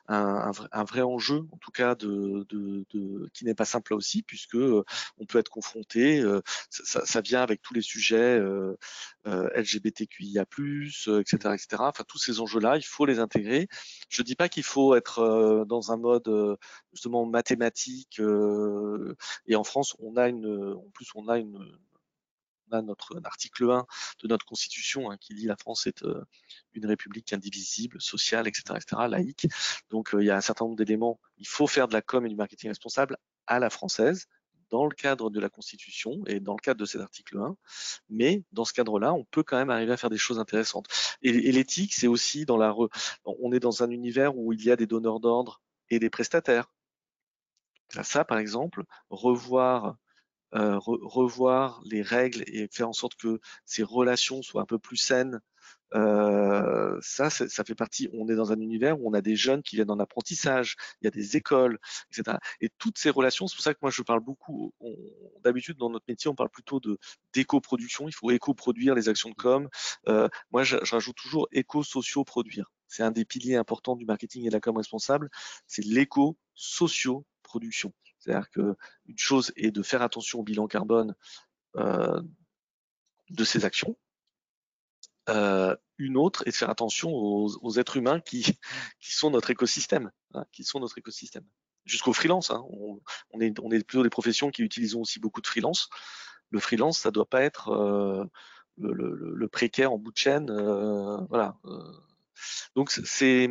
[0.10, 4.24] un, un, vrai enjeu en tout cas de, de, de qui n'est pas simple aussi
[4.24, 4.84] puisque euh,
[5.18, 6.22] on peut être confronté.
[6.70, 8.76] Ça, ça, vient avec tous les sujets euh,
[9.26, 11.68] LGBTQIA+, etc., etc.
[11.80, 13.68] Enfin tous ces enjeux-là, il faut les intégrer.
[14.10, 16.58] Je dis pas qu'il faut être dans un mode
[16.92, 18.22] justement mathématique.
[19.48, 21.58] et en France, on a une, en plus on a une
[22.82, 23.86] notre article 1
[24.24, 26.24] de notre constitution hein, qui dit la France est euh,
[26.74, 29.48] une république indivisible, sociale, etc., etc., laïque.
[29.90, 31.20] Donc euh, il y a un certain nombre d'éléments.
[31.38, 34.28] Il faut faire de la com et du marketing responsable à la française
[34.72, 37.56] dans le cadre de la Constitution et dans le cadre de cet article 1.
[38.10, 40.88] Mais dans ce cadre-là, on peut quand même arriver à faire des choses intéressantes.
[41.22, 42.74] Et, l'éthique, c'est aussi dans la...
[43.26, 46.72] On est dans un univers où il y a des donneurs d'ordre et des prestataires.
[48.02, 49.98] Ça, par exemple, revoir
[50.56, 54.98] euh, revoir les règles et faire en sorte que ces relations soient un peu plus
[54.98, 55.40] saines.
[55.94, 58.10] Euh, ça, ça fait partie.
[58.14, 61.06] On est dans un univers où on a des jeunes qui viennent en apprentissage, il
[61.06, 61.80] y a des écoles,
[62.12, 62.38] etc.
[62.62, 64.74] Et toutes ces relations, c'est pour ça que moi je parle beaucoup.
[65.44, 66.98] D'habitude dans notre métier, on parle plutôt de
[67.34, 68.08] d'éco-production.
[68.08, 69.68] Il faut éco-produire les actions de com.
[70.08, 72.72] Euh, moi, je, je rajoute toujours éco-socio-produire.
[72.88, 75.30] C'est un des piliers importants du marketing et de la com responsable.
[75.68, 77.94] C'est l'éco-socio-production.
[78.22, 78.76] C'est-à-dire qu'une
[79.18, 81.16] chose est de faire attention au bilan carbone
[81.76, 82.22] euh,
[83.30, 83.98] de ces actions.
[85.30, 88.44] Euh, une autre est de faire attention aux, êtres humains qui,
[89.00, 91.46] qui sont notre écosystème, hein, qui sont notre écosystème.
[91.86, 92.64] Jusqu'au freelance, hein.
[92.70, 95.90] on, est, on est plutôt des professions qui utilisent aussi beaucoup de freelance.
[96.52, 98.24] Le freelance, ça doit pas être euh,
[98.78, 100.52] le, le, le, précaire en bout de chaîne,
[101.30, 101.58] voilà.
[102.76, 103.50] Donc c'est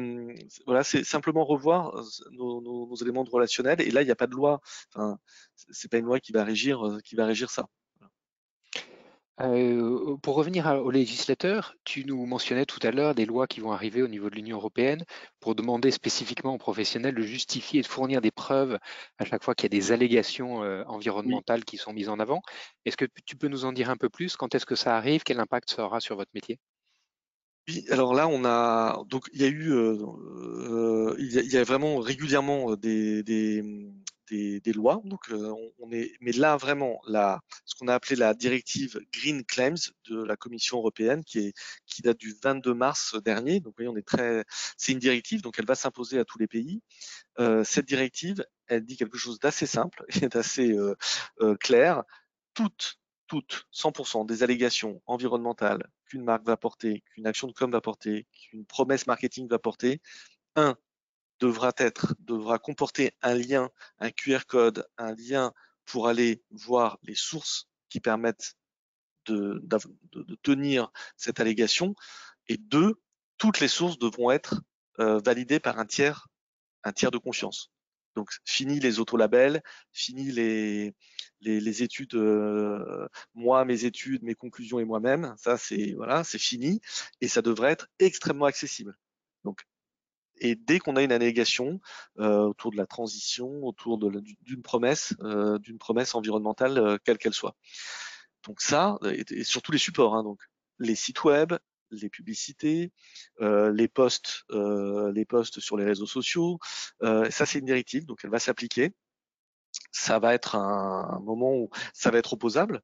[0.67, 3.81] voilà, c'est simplement revoir euh, nos, nos, nos, éléments de relationnel.
[3.81, 4.61] Et là, il n'y a pas de loi.
[4.95, 5.19] Enfin,
[5.71, 7.67] c'est pas une loi qui va régir euh, qui va régir ça.
[9.41, 13.73] Euh, pour revenir aux législateurs, tu nous mentionnais tout à l'heure des lois qui vont
[13.73, 15.03] arriver au niveau de l'Union européenne
[15.41, 18.79] pour demander spécifiquement aux professionnels de justifier et de fournir des preuves
[19.19, 22.43] à chaque fois qu'il y a des allégations euh, environnementales qui sont mises en avant.
[22.85, 24.37] Est-ce que tu peux nous en dire un peu plus?
[24.37, 25.23] Quand est-ce que ça arrive?
[25.25, 26.59] Quel impact ça aura sur votre métier?
[27.91, 31.99] Alors là, on a donc il y a eu, euh, euh, il, y a, vraiment
[31.99, 33.63] régulièrement des, des,
[34.31, 35.01] des, lois.
[35.05, 39.45] Donc euh, on, est, mais là vraiment la, ce qu'on a appelé la directive Green
[39.45, 41.53] Claims de la Commission européenne, qui est
[41.87, 43.61] qui date du 22 mars dernier.
[43.61, 44.45] Donc vous voyez, on est très,
[44.77, 46.83] c'est une directive, donc elle va s'imposer à tous les pays.
[47.65, 50.77] cette directive, elle dit quelque chose d'assez simple et d'assez
[51.61, 52.03] clair.
[52.55, 52.97] Toutes
[53.31, 58.27] toutes, 100% des allégations environnementales qu'une marque va porter, qu'une action de com va porter,
[58.33, 60.01] qu'une promesse marketing va porter,
[60.57, 60.77] un,
[61.39, 65.53] devra être, devra comporter un lien, un QR code, un lien
[65.85, 68.57] pour aller voir les sources qui permettent
[69.27, 71.95] de, de, tenir cette allégation.
[72.49, 73.01] Et deux,
[73.39, 74.63] toutes les sources devront être
[74.99, 76.29] euh, validées par un tiers,
[76.85, 77.71] un tiers de confiance.
[78.17, 80.95] Donc fini les autolabels, fini les,
[81.41, 82.15] les, études,
[83.35, 85.35] moi, mes études, mes conclusions et moi-même.
[85.39, 86.81] Ça, c'est voilà, c'est fini
[87.21, 88.97] et ça devrait être extrêmement accessible.
[89.45, 89.61] Donc,
[90.41, 91.81] et dès qu'on a une allégation
[92.19, 95.15] autour de la transition, autour d'une promesse,
[95.61, 97.55] d'une promesse environnementale, quelle qu'elle soit.
[98.45, 100.41] Donc ça, et, surtout les supports, hein, donc
[100.79, 101.55] les sites web,
[101.93, 102.93] les publicités,
[103.41, 106.59] euh, les posts, euh, les posts sur les réseaux sociaux.
[107.03, 108.95] Euh, ça, c'est une directive, donc elle va s'appliquer.
[109.93, 112.81] Ça va être un, moment où ça va être opposable.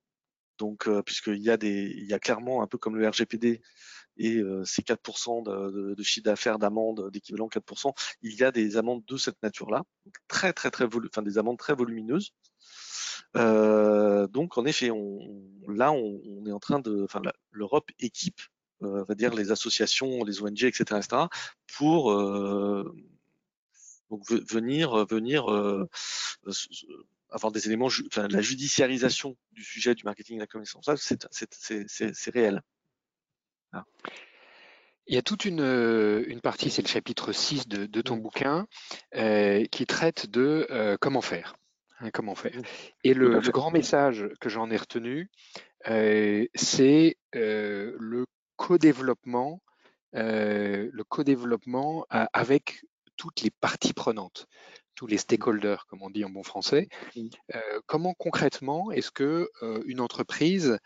[0.59, 3.61] Donc, puisqu'il y a des, il y a clairement un peu comme le RGPD
[4.17, 7.93] et ces 4% de, de, chiffre d'affaires d'amende d'équivalent 4%,
[8.23, 9.83] il y a des amendes de cette nature-là,
[10.29, 12.33] très très très enfin des amendes très volumineuses.
[13.37, 15.19] Euh, donc en effet, on,
[15.69, 18.41] là on, on, est en train de, enfin l'Europe équipe
[18.83, 21.23] euh, va dire les associations, les ONG, etc., etc.,
[21.77, 22.95] pour euh,
[24.11, 25.89] donc venir venir euh,
[27.31, 30.89] avoir des éléments, enfin, la judiciarisation du sujet du marketing de la connaissance,
[31.31, 32.63] c'est réel.
[35.09, 38.21] Il y a toute une, une partie, c'est le chapitre 6 de, de ton mmh.
[38.21, 38.67] bouquin,
[39.15, 41.57] euh, qui traite de euh, comment faire.
[42.01, 42.57] Hein, comment faire.
[42.57, 42.63] Mmh.
[43.05, 45.31] Et le, le, grand message que j'en ai retenu,
[45.89, 49.61] euh, c'est le co-développement,
[50.15, 52.85] euh, le co-développement avec
[53.17, 54.47] toutes les parties prenantes,
[54.95, 56.89] tous les stakeholders, comme on dit en bon français.
[57.55, 60.79] Euh, comment concrètement est-ce que euh, une entreprise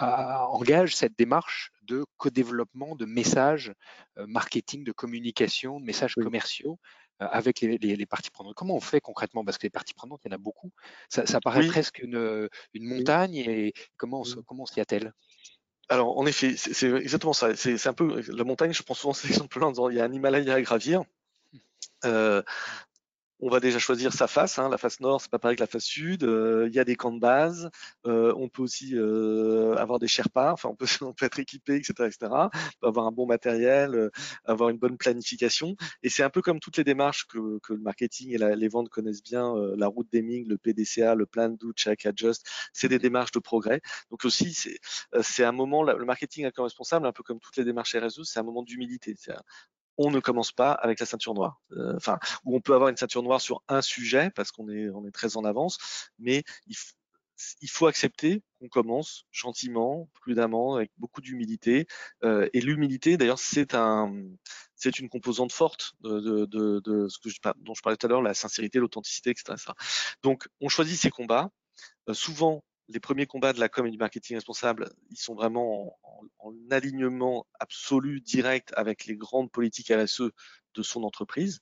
[0.00, 3.72] engage cette démarche de co-développement de messages
[4.16, 6.78] marketing, de communication, de messages commerciaux
[7.20, 8.54] avec les, parties prenantes.
[8.54, 9.44] Comment on fait concrètement?
[9.44, 10.70] Parce que les parties prenantes, il y en a beaucoup.
[11.08, 15.12] Ça, paraît presque une, montagne et comment, comment s'y attelle?
[15.88, 17.56] Alors, en effet, c'est exactement ça.
[17.56, 18.72] C'est un peu la montagne.
[18.72, 21.02] Je prends souvent cet exemple-là en disant il y a un Himalaya à gravir.
[22.04, 22.42] Euh,
[23.40, 24.58] on va déjà choisir sa face.
[24.58, 24.68] Hein.
[24.68, 26.24] La face nord, c'est pas pareil que la face sud.
[26.24, 27.70] Euh, il y a des camps de base.
[28.06, 30.52] Euh, on peut aussi euh, avoir des Sherpas.
[30.52, 32.32] Enfin, on peut, on peut être équipé, etc., etc.
[32.82, 34.10] Avoir un bon matériel,
[34.44, 35.76] avoir une bonne planification.
[36.02, 38.88] Et c'est un peu comme toutes les démarches que, que le marketing et les ventes
[38.88, 39.54] connaissent bien.
[39.76, 42.46] la route d'Eming, le PDCA, le plan do, check, adjust.
[42.72, 43.80] C'est des démarches de progrès.
[44.10, 44.56] Donc aussi,
[45.22, 45.82] c'est un moment.
[45.82, 49.14] Le marketing est responsable, un peu comme toutes les démarches RSE, c'est un moment d'humilité
[49.98, 51.60] on ne commence pas avec la ceinture noire.
[51.72, 54.88] Euh, enfin, où on peut avoir une ceinture noire sur un sujet parce qu'on est,
[54.90, 55.78] on est très en avance,
[56.18, 56.76] mais il,
[57.68, 61.86] faut accepter qu'on commence gentiment, prudemment, avec beaucoup d'humilité.
[62.24, 64.12] Euh, et l'humilité, d'ailleurs, c'est un,
[64.76, 68.22] c'est une composante forte de, de, ce que je, dont je parlais tout à l'heure,
[68.22, 69.54] la sincérité, l'authenticité, etc.,
[70.22, 71.50] Donc, on choisit ses combats.
[72.08, 75.98] Euh, souvent, les premiers combats de la com et du marketing responsable, ils sont vraiment
[76.38, 80.30] en, alignement absolu, direct avec les grandes politiques RSE
[80.74, 81.60] de son entreprise.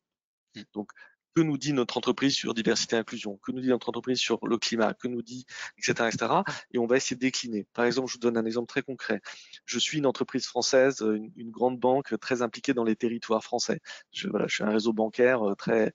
[0.54, 0.62] Mmh.
[0.74, 0.90] Donc,
[1.36, 4.38] que nous dit notre entreprise sur diversité et inclusion, que nous dit notre entreprise sur
[4.46, 5.44] le climat, que nous dit,
[5.76, 6.32] etc., etc.
[6.72, 7.66] Et on va essayer de décliner.
[7.74, 9.20] Par exemple, je vous donne un exemple très concret.
[9.66, 13.80] Je suis une entreprise française, une, grande banque très impliquée dans les territoires français.
[14.12, 15.92] Je, voilà, je suis un réseau bancaire euh, très.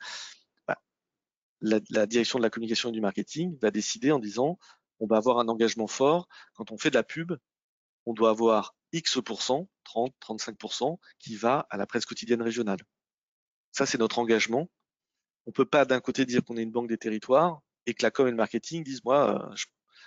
[0.67, 0.79] Bah,
[1.61, 4.59] la, la direction de la communication et du marketing va décider en disant
[5.01, 6.27] on va avoir un engagement fort.
[6.53, 7.33] Quand on fait de la pub,
[8.05, 12.79] on doit avoir X%, 30, 35%, qui va à la presse quotidienne régionale.
[13.71, 14.69] Ça, c'est notre engagement.
[15.47, 18.11] On peut pas d'un côté dire qu'on est une banque des territoires et que la
[18.11, 19.55] com et le marketing disent, moi, euh,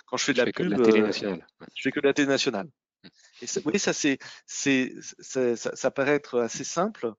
[0.06, 1.46] quand je fais de la pub, télé nationale.
[1.74, 2.66] je fais que de la télé nationale.
[3.02, 3.08] Mmh.
[3.42, 7.12] Et ça, vous voyez, ça, c'est, c'est, ça, ça, paraît être assez simple.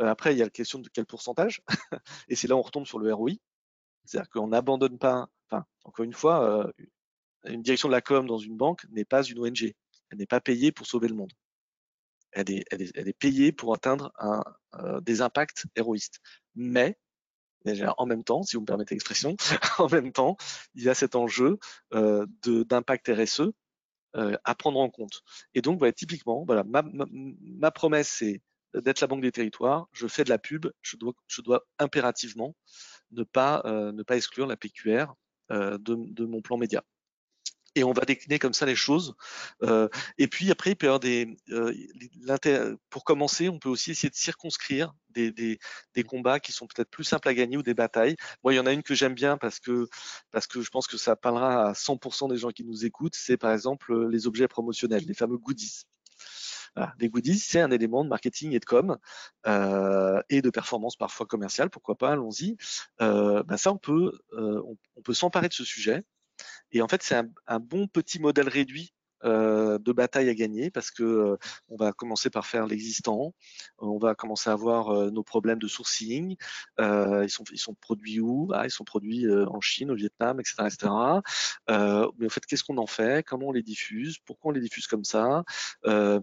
[0.00, 1.62] Euh, après, il y a la question de quel pourcentage.
[2.28, 3.32] et c'est là où on retombe sur le ROI.
[4.04, 6.72] C'est-à-dire qu'on n'abandonne pas, enfin, encore une fois, euh,
[7.48, 9.74] une direction de la com dans une banque n'est pas une ONG.
[10.10, 11.32] Elle n'est pas payée pour sauver le monde.
[12.32, 14.12] Elle est, payée pour atteindre
[14.78, 16.20] euh, des impacts héroïstes.
[16.54, 16.98] Mais,
[17.96, 19.36] en même temps, si vous me permettez l'expression,
[19.78, 20.36] en même temps,
[20.74, 21.58] il y a cet enjeu
[21.94, 23.52] euh, d'impact RSE
[24.16, 25.22] euh, à prendre en compte.
[25.54, 28.42] Et donc, voilà, typiquement, voilà, ma, promesse, c'est
[28.74, 29.88] d'être la banque des territoires.
[29.92, 30.66] Je fais de la pub.
[30.82, 32.54] Je dois, impérativement
[33.12, 35.06] ne pas, euh, ne pas exclure la PQR
[35.48, 36.84] de mon plan média
[37.76, 39.14] et on va décliner comme ça les choses.
[39.62, 43.92] Euh, et puis après, il peut y avoir des, euh, pour commencer, on peut aussi
[43.92, 45.58] essayer de circonscrire des, des,
[45.94, 48.16] des combats qui sont peut-être plus simples à gagner ou des batailles.
[48.42, 49.88] Moi, il y en a une que j'aime bien parce que
[50.32, 53.14] parce que je pense que ça parlera à 100% des gens qui nous écoutent.
[53.14, 55.84] C'est par exemple les objets promotionnels, les fameux goodies.
[56.98, 58.98] Les goodies, c'est un élément de marketing et de com
[59.46, 61.70] euh, et de performance parfois commerciale.
[61.70, 62.56] Pourquoi pas Allons-y.
[63.00, 64.62] Euh, ben ça, on peut euh,
[64.96, 66.04] on peut s'emparer de ce sujet
[66.72, 68.92] et en fait, c'est un, bon petit modèle réduit
[69.24, 71.36] euh, de bataille à gagner parce que euh,
[71.68, 73.34] on va commencer par faire l'existant,
[73.78, 76.36] on va commencer à voir euh, nos problèmes de sourcing,
[76.78, 78.50] ils sont produits où?
[78.52, 80.92] Ah, Ils sont produits en Chine, au Vietnam, etc., etc.
[82.18, 83.24] mais en fait, qu'est-ce qu'on en fait?
[83.24, 84.18] Comment on les diffuse?
[84.24, 85.44] Pourquoi on les diffuse comme ça?
[85.84, 86.22] Dans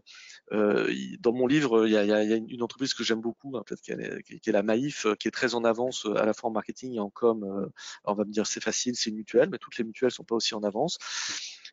[1.33, 5.07] mon livre, il y a, une entreprise que j'aime beaucoup, hein, qui est, la Maïf,
[5.19, 7.69] qui est très en avance à la fois en marketing et en com.
[8.05, 10.35] on va me dire c'est facile, c'est une mutuelle, mais toutes les mutuelles sont pas
[10.35, 10.97] aussi en avance.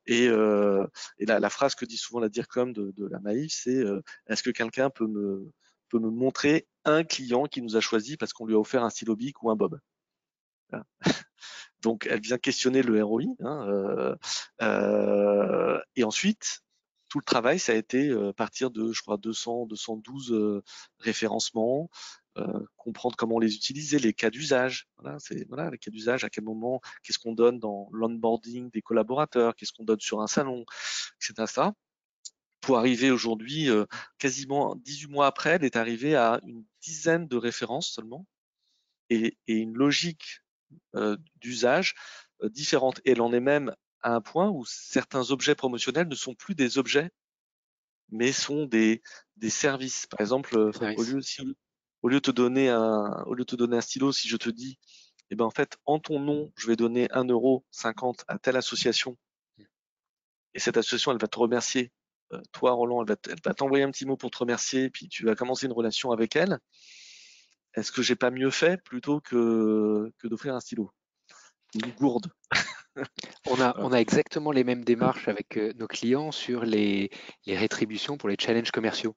[0.06, 0.86] Et, euh,
[1.18, 4.00] et la, la, phrase que dit souvent la DIRCOM de, de la Maïf, c'est euh,
[4.26, 5.50] est-ce que quelqu'un peut me,
[5.88, 8.90] peut me montrer un client qui nous a choisi parce qu'on lui a offert un
[8.90, 9.78] stylo bic ou un bob?
[11.82, 13.22] Donc, elle vient questionner le ROI.
[13.40, 14.16] Hein, euh,
[14.62, 16.60] euh, et ensuite,
[17.08, 20.62] tout le travail, ça a été euh, partir de, je crois, 200, 212 euh,
[20.98, 21.90] référencements,
[22.38, 24.88] euh, comprendre comment les utiliser, les cas d'usage.
[24.98, 28.82] Voilà, c'est voilà les cas d'usage, à quel moment, qu'est-ce qu'on donne dans l'onboarding des
[28.82, 30.64] collaborateurs, qu'est-ce qu'on donne sur un salon,
[31.20, 31.46] etc.
[31.46, 31.74] Ça,
[32.60, 33.68] pour arriver aujourd'hui,
[34.18, 38.26] quasiment 18 mois après, elle est arrivée à une dizaine de références seulement
[39.08, 40.42] et, et une logique
[41.40, 41.94] d'usage
[42.44, 43.00] différente.
[43.04, 46.54] Et elle en est même à un point où certains objets promotionnels ne sont plus
[46.54, 47.10] des objets,
[48.10, 49.02] mais sont des,
[49.36, 50.06] des services.
[50.06, 51.20] Par exemple, au lieu,
[52.02, 54.36] au lieu de te donner un, au lieu de te donner un stylo, si je
[54.36, 54.78] te dis,
[55.30, 58.56] eh ben en fait, en ton nom, je vais donner un euro cinquante à telle
[58.56, 59.16] association,
[60.54, 61.92] et cette association, elle va te remercier.
[62.32, 65.34] Euh, toi, Roland, elle va t'envoyer un petit mot pour te remercier, puis tu vas
[65.34, 66.58] commencer une relation avec elle.
[67.74, 70.90] Est-ce que j'ai pas mieux fait plutôt que, que d'offrir un stylo?
[71.74, 72.32] Une gourde.
[73.46, 77.10] on, a, on a exactement les mêmes démarches avec euh, nos clients sur les,
[77.46, 79.14] les rétributions pour les challenges commerciaux.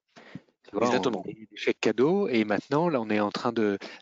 [0.81, 1.23] Exactement.
[1.25, 2.27] Des, chèques cadeaux.
[2.27, 3.53] Et maintenant, là, on est en train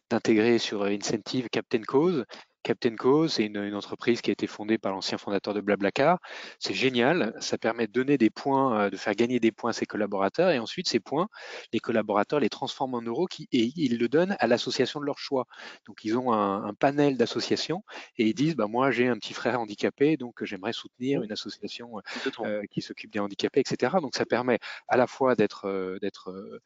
[0.10, 2.26] d'intégrer sur Incentive Captain Cause
[2.64, 6.20] Captain Cause, c'est une, entreprise qui a été fondée par l'ancien fondateur de Blablacar.
[6.60, 9.74] C'est génial, ça permet de donner des points, euh, de faire gagner des points à
[9.74, 11.28] ses collaborateurs, et ensuite ces points,
[11.74, 15.18] les collaborateurs les transforment en euros qui, et ils le donnent à l'association de leur
[15.18, 15.46] choix.
[15.88, 17.84] Donc ils ont un, panel d'associations
[18.18, 22.02] et ils disent, bah, moi j'ai un petit frère handicapé, donc j'aimerais soutenir une association
[22.40, 23.98] euh, qui s'occupe des handicapés, etc.
[24.02, 26.62] Donc ça permet à la fois d'être euh, d'être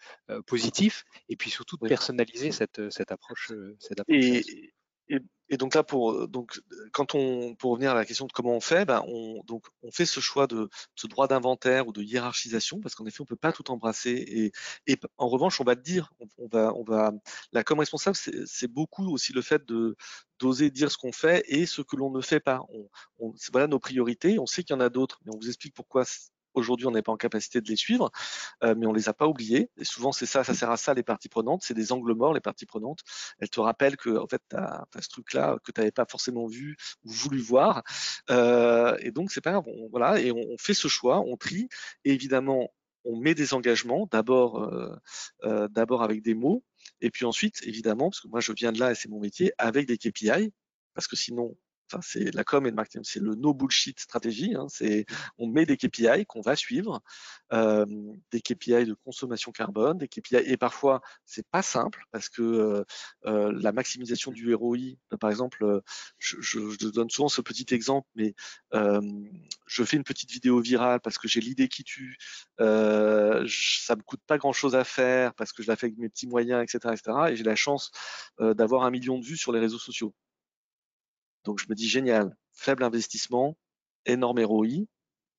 [0.45, 3.51] positif et puis surtout de personnaliser cette, cette approche.
[3.79, 4.17] Cette approche
[5.10, 5.19] et,
[5.51, 6.60] donc là, pour euh, donc
[6.91, 9.91] quand on pour revenir à la question de comment on fait, ben on donc on
[9.91, 13.36] fait ce choix de ce droit d'inventaire ou de hiérarchisation parce qu'en effet on peut
[13.36, 14.51] pas tout embrasser et,
[14.91, 17.12] et en revanche on va dire, on, va on va
[17.51, 19.95] la com responsable c'est beaucoup aussi le fait de
[20.39, 22.62] d'oser dire ce qu'on fait et ce que l'on ne fait pas.
[22.69, 24.39] On, on voilà nos priorités.
[24.39, 26.03] On sait qu'il y en a d'autres, mais on vous explique pourquoi
[26.55, 28.11] Aujourd'hui, on n'est pas en capacité de les suivre,
[28.63, 29.69] euh, mais on les a pas oubliés.
[29.77, 31.63] Et souvent, c'est ça, ça sert à ça les parties prenantes.
[31.63, 33.01] C'est des angles morts, les parties prenantes.
[33.39, 36.77] Elles te rappellent que, en fait, tu as, ce truc-là que tu pas forcément vu
[37.03, 37.83] ou voulu voir.
[38.29, 39.65] Euh, et donc, c'est pas grave.
[39.67, 41.69] On, voilà, et on, fait ce choix, on trie.
[42.05, 42.71] Et évidemment,
[43.05, 44.95] on met des engagements, d'abord, euh,
[45.43, 46.63] euh d'abord avec des mots,
[47.01, 49.53] et puis ensuite, évidemment, parce que moi je viens de là et c'est mon métier,
[49.57, 50.51] avec des KPI,
[50.93, 51.55] parce que sinon
[52.02, 54.56] C'est la com et le marketing, c'est le no bullshit stratégie.
[54.56, 54.67] Hein,
[55.38, 57.02] on met des KPI qu'on va suivre,
[57.54, 57.86] euh,
[58.32, 62.84] des KPI de consommation carbone, des KPI et parfois c'est pas simple parce que euh,
[63.26, 65.82] euh la maximisation du ROI, par exemple,
[66.17, 68.36] je, donne souvent ce petit exemple, mais
[68.74, 72.17] je fais une petite vidéo virale parce que j'ai l'idée qui tue,
[72.58, 76.10] ça me coûte pas grand chose à faire parce que je la fais avec mes
[76.10, 77.17] petits moyens, etc., etc.
[77.30, 77.91] Et j'ai la chance
[78.39, 80.13] d'avoir un million de vues sur les réseaux sociaux.
[81.45, 83.58] Donc je me dis génial, faible investissement,
[84.05, 84.88] énorme ROI.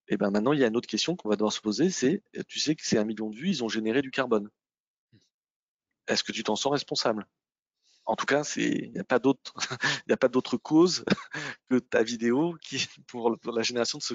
[0.09, 2.23] Et ben maintenant il y a une autre question qu'on va devoir se poser, c'est
[2.49, 4.49] tu sais que c'est un million de vues, ils ont généré du carbone.
[6.07, 7.27] Est-ce que tu t'en sens responsable?
[8.05, 9.53] En tout cas, c'est il n'y a pas d'autre
[10.07, 11.05] il a pas d'autre cause
[11.71, 14.15] que ta vidéo qui pour, la génération de ce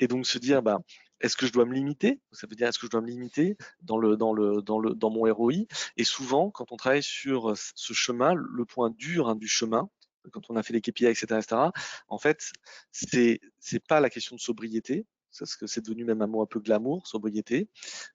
[0.00, 0.78] et donc se dire bah
[1.20, 2.20] est-ce que je dois me limiter?
[2.30, 4.94] Ça veut dire est-ce que je dois me limiter dans le dans le dans le
[4.94, 9.34] dans mon ROI Et souvent, quand on travaille sur ce chemin, le point dur hein,
[9.34, 9.90] du chemin,
[10.30, 11.56] quand on a fait les KPI, etc., etc.
[12.08, 12.52] En fait,
[12.92, 15.06] c'est c'est pas la question de sobriété,
[15.38, 17.68] parce que c'est devenu même un mot un peu glamour, sobriété,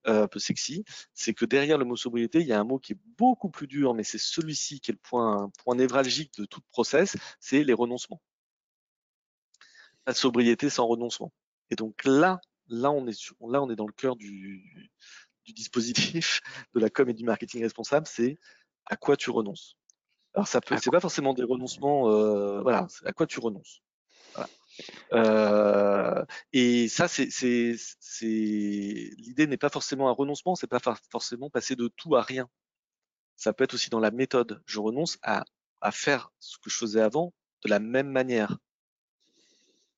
[0.08, 0.84] euh, un peu sexy.
[1.14, 3.68] C'est que derrière le mot sobriété, il y a un mot qui est beaucoup plus
[3.68, 7.74] dur, mais c'est celui-ci qui est le point, point névralgique de tout process, c'est les
[7.74, 8.22] renoncements.
[10.06, 11.32] La sobriété sans renoncement.
[11.70, 14.92] Et donc là, là on est là on est dans le cœur du,
[15.46, 16.42] du dispositif
[16.74, 18.38] de la com et du marketing responsable, c'est
[18.86, 19.78] à quoi tu renonces.
[20.34, 22.10] Alors ça peut, c'est pas forcément des renoncements.
[22.10, 23.82] Euh, voilà, à quoi tu renonces.
[24.34, 24.50] Voilà.
[25.14, 30.80] Euh, et ça, c'est, c'est, c'est, l'idée n'est pas forcément un renoncement, c'est pas
[31.12, 32.50] forcément passer de tout à rien.
[33.36, 34.62] Ça peut être aussi dans la méthode.
[34.66, 35.46] Je renonce à,
[35.82, 38.58] à faire ce que je faisais avant de la même manière.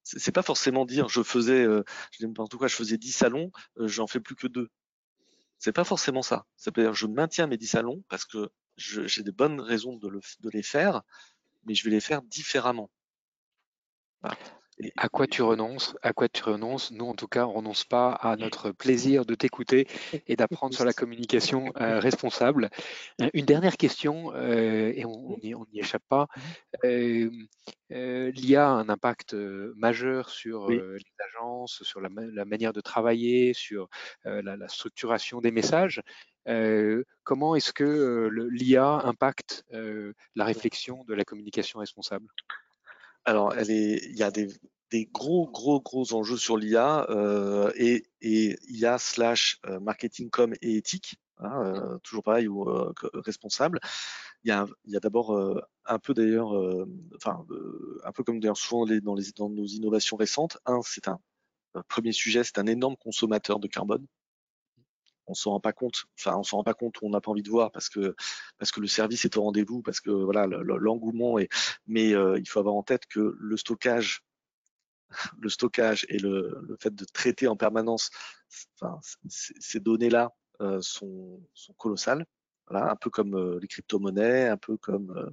[0.03, 1.83] C'est pas forcément dire je faisais, euh,
[2.37, 4.69] en tout cas je faisais 10 salons, euh, j'en fais plus que deux.
[5.57, 6.45] C'est pas forcément ça.
[6.57, 10.07] Ça veut dire je maintiens mes 10 salons parce que j'ai des bonnes raisons de,
[10.07, 11.01] le, de, les faire,
[11.65, 12.89] mais je vais les faire différemment.
[14.21, 14.37] Voilà.
[14.97, 16.91] à quoi tu renonces À quoi tu renonces?
[16.91, 19.87] Nous, en tout cas, on renonce pas à notre plaisir de t'écouter
[20.27, 22.69] et d'apprendre sur la communication euh, responsable.
[23.21, 26.27] Euh, une dernière question, euh, et on n'y échappe pas.
[26.83, 27.29] Euh,
[27.89, 29.35] L'IA a un impact
[29.75, 33.89] majeur sur les agences, sur la, la, manière de travailler, sur
[34.23, 36.01] la, la, structuration des messages.
[37.23, 42.27] Comment est-ce que l'IA impacte la réflexion de la communication responsable?
[43.25, 44.49] Alors, elle est, il y a des,
[44.91, 50.77] des gros, gros, gros enjeux sur l'IA euh, et, et IA slash marketing com et
[50.77, 53.79] éthique, hein, euh, toujours pareil ou euh, responsable.
[54.43, 54.67] Il y a,
[54.99, 55.35] d'abord
[55.85, 56.51] un peu d'ailleurs,
[57.15, 57.43] enfin
[58.03, 60.59] un peu comme d'ailleurs souvent les, dans, les, dans nos innovations récentes.
[60.67, 61.19] Un, c'est un
[61.87, 64.05] premier sujet, c'est un énorme consommateur de carbone
[65.27, 66.05] on s'en rend pas compte.
[66.19, 68.15] Enfin, on s'en rend pas compte, on n'a pas envie de voir parce que
[68.57, 71.49] parce que le service est au rendez-vous, parce que voilà l'engouement est.
[71.87, 74.23] Mais il faut avoir en tête que le stockage
[75.39, 78.09] le stockage et le, le, fait de traiter en permanence
[78.79, 81.41] enfin, ces données-là euh, sont,
[81.77, 82.25] colossales.
[82.67, 85.29] Voilà, un peu comme euh, les crypto-monnaies, un peu comme euh,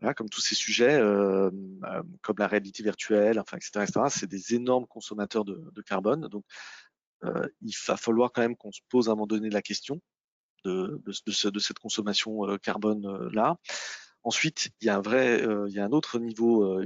[0.00, 1.50] voilà, comme tous ces sujets, euh,
[1.84, 4.06] euh, comme la réalité virtuelle, enfin, etc., etc.
[4.08, 6.26] C'est des énormes consommateurs de, de carbone.
[6.28, 6.44] Donc,
[7.22, 10.00] il va falloir quand même qu'on se pose à un moment donné la question
[10.64, 13.56] de, de, de, ce, de cette consommation carbone là.
[14.22, 16.82] Ensuite, il y a un vrai, il y a un autre niveau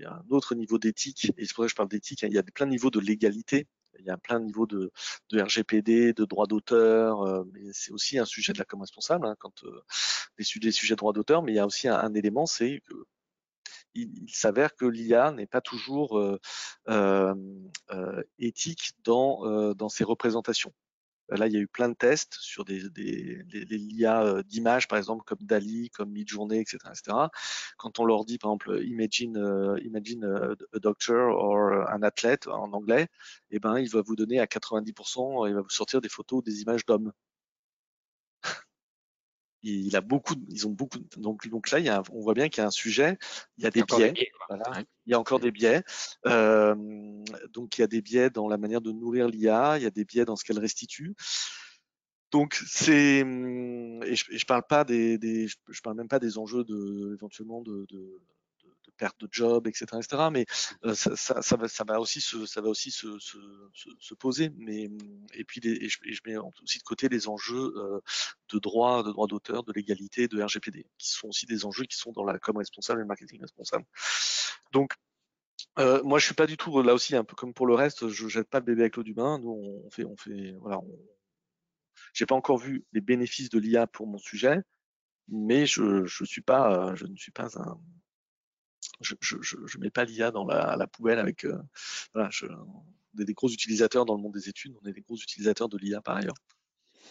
[0.00, 2.24] il y a un autre niveau d'éthique, et c'est pour ça que je parle d'éthique,
[2.24, 2.28] hein.
[2.28, 3.66] il y a plein de niveaux de légalité.
[3.98, 4.90] il y a plein de niveaux de,
[5.30, 9.36] de RGPD, de droit d'auteur, mais c'est aussi un sujet de la com responsable hein,
[9.38, 9.62] quand
[10.38, 12.94] les, sujets, sujets de droit d'auteur, mais il y a aussi un, élément, c'est que
[13.94, 16.20] il, s'avère que l'IA n'est pas toujours
[18.38, 20.72] éthique dans, dans ses représentations.
[21.30, 24.98] Là, il y a eu plein de tests sur des, des, l'IA euh, d'images, par
[24.98, 27.16] exemple, comme DALI, comme Midjourney, etc., etc.
[27.78, 32.48] Quand on leur dit, par exemple, imagine, euh, imagine euh, a doctor ou un athlète
[32.48, 33.08] en anglais,
[33.50, 36.62] eh ben, il va vous donner à 90%, il va vous sortir des photos, des
[36.62, 37.12] images d'hommes
[39.62, 40.98] il a beaucoup, ils ont beaucoup.
[41.16, 43.18] Donc, donc là, il y a, on voit bien qu'il y a un sujet.
[43.58, 44.14] Il y a des biais.
[45.06, 45.82] Il y a encore des biais.
[46.26, 46.74] Euh,
[47.52, 49.78] donc, il y a des biais dans la manière de nourrir l'IA.
[49.78, 51.14] Il y a des biais dans ce qu'elle restitue.
[52.32, 56.64] Donc, c'est et je, je parle pas des, des, je parle même pas des enjeux
[56.64, 58.20] de éventuellement de, de
[59.00, 60.28] perte de job, etc., etc.
[60.30, 60.44] Mais
[60.84, 63.38] euh, ça, va, ça, va, aussi se, ça va aussi se, se,
[63.98, 64.50] se, poser.
[64.58, 64.90] Mais
[65.32, 68.00] et puis et je, je, mets aussi de côté les enjeux euh,
[68.52, 71.96] de droit, de droit d'auteur, de légalité, de RGPD, qui sont aussi des enjeux qui
[71.96, 73.86] sont dans la com responsable et le marketing responsable.
[74.72, 74.92] Donc
[75.78, 78.08] euh, moi, je suis pas du tout là aussi un peu comme pour le reste.
[78.08, 79.38] Je jette pas le bébé avec l'eau du bain.
[79.38, 80.78] Nous, on fait, on fait, voilà.
[80.78, 80.98] On...
[82.12, 84.58] J'ai pas encore vu les bénéfices de l'IA pour mon sujet,
[85.28, 87.78] mais je, je suis pas, je ne suis pas un,
[89.00, 91.44] je, je, mets pas l'IA dans la, poubelle avec.
[91.44, 91.58] Euh,
[92.12, 95.00] voilà, je, on est des gros utilisateurs dans le monde des études, on est des
[95.00, 96.36] gros utilisateurs de l'IA par ailleurs.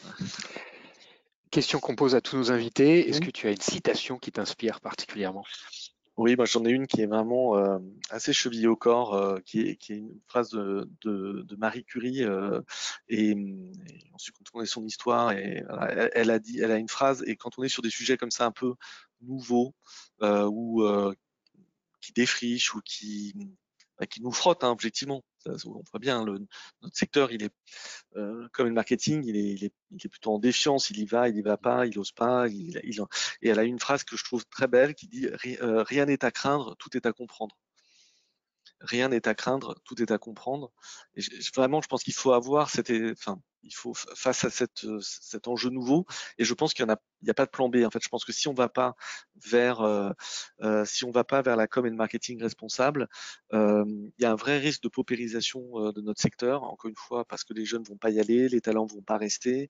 [1.51, 3.09] Question qu'on pose à tous nos invités.
[3.09, 5.43] Est-ce que tu as une citation qui t'inspire particulièrement?
[6.15, 7.79] Oui, moi j'en ai une qui est vraiment euh,
[8.11, 12.23] assez chevillée au corps, euh, qui, est, qui, est, une phrase de, de, Marie Curie.
[13.07, 13.35] et,
[14.13, 15.63] ensuite, quand on connaît son histoire, et,
[16.13, 17.23] elle, a dit, elle a une phrase.
[17.25, 18.73] Et quand on est sur des sujets comme ça un peu
[19.21, 19.73] nouveaux,
[20.21, 20.83] ou
[22.01, 23.33] qui défriche ou qui,
[23.99, 25.23] bah, qui nous frotte hein, objectivement.
[25.45, 26.39] On voit bien, le,
[26.81, 27.51] notre secteur, il est
[28.17, 30.89] euh, comme le marketing, il est, il, est, il plutôt en défiance.
[30.89, 32.47] Il y va, il y va pas, il ose pas.
[32.49, 33.01] Il, il,
[33.41, 35.27] et elle a une phrase que je trouve très belle qui dit
[35.61, 37.55] euh, rien n'est à craindre, tout est à comprendre
[38.81, 40.71] rien n'est à craindre, tout est à comprendre.
[41.15, 41.21] Et
[41.55, 45.69] vraiment, je pense qu'il faut avoir cette, enfin, il faut face à cette, cet enjeu
[45.69, 46.05] nouveau.
[46.37, 46.97] Et je pense qu'il n'y a,
[47.31, 47.77] a pas de plan B.
[47.85, 48.95] En fait, je pense que si on va pas
[49.45, 50.11] vers, euh,
[50.61, 53.07] euh, si on va pas vers la com et le marketing responsable,
[53.53, 56.63] euh, il y a un vrai risque de paupérisation de notre secteur.
[56.63, 59.17] Encore une fois, parce que les jeunes vont pas y aller, les talents vont pas
[59.17, 59.69] rester.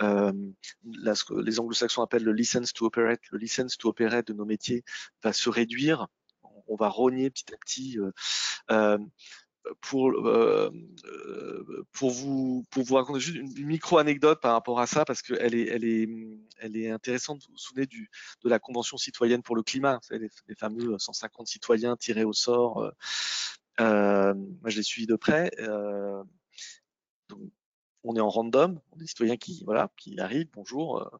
[0.00, 4.44] Ce que les anglo-saxons appellent le license to operate, le license to operate de nos
[4.44, 4.84] métiers
[5.22, 6.08] va se réduire
[6.70, 7.98] on va rogner petit à petit.
[7.98, 8.10] Euh,
[8.70, 8.98] euh,
[9.82, 10.70] pour, euh,
[11.92, 15.66] pour, vous, pour vous raconter juste une, micro-anecdote par rapport à ça, parce qu'elle est,
[15.66, 16.08] elle est,
[16.60, 17.42] elle est intéressante.
[17.46, 18.08] Vous vous souvenez du,
[18.42, 22.90] de la Convention citoyenne pour le climat, les, fameux 150 citoyens tirés au sort.
[23.78, 25.50] moi, je l'ai suivi de près.
[28.02, 31.10] on est en random, on est des citoyens qui, voilà, qui arrivent, bonjour.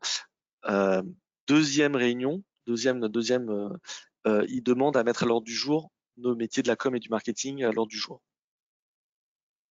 [1.46, 3.78] deuxième réunion, deuxième, deuxième
[4.26, 7.08] ils demandent à mettre à l'ordre du jour nos métiers de la com et du
[7.08, 8.20] marketing à l'ordre du jour.